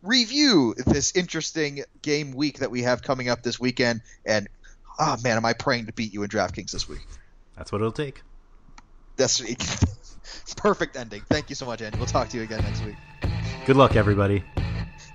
[0.01, 4.01] review this interesting game week that we have coming up this weekend.
[4.25, 4.47] And
[4.97, 7.05] oh man, am I praying to beat you in DraftKings this week?
[7.55, 8.23] That's what it'll take.
[9.17, 9.55] That's a
[10.57, 11.21] perfect ending.
[11.29, 11.97] Thank you so much, Andy.
[11.97, 12.95] We'll talk to you again next week.
[13.65, 14.43] Good luck, everybody.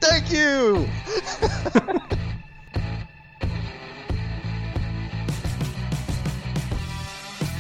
[0.01, 0.89] Thank you.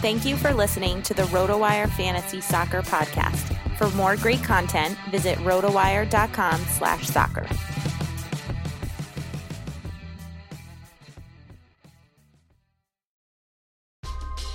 [0.00, 3.54] Thank you for listening to the RotoWire Fantasy Soccer Podcast.
[3.76, 7.46] For more great content, visit rotowire.com slash soccer.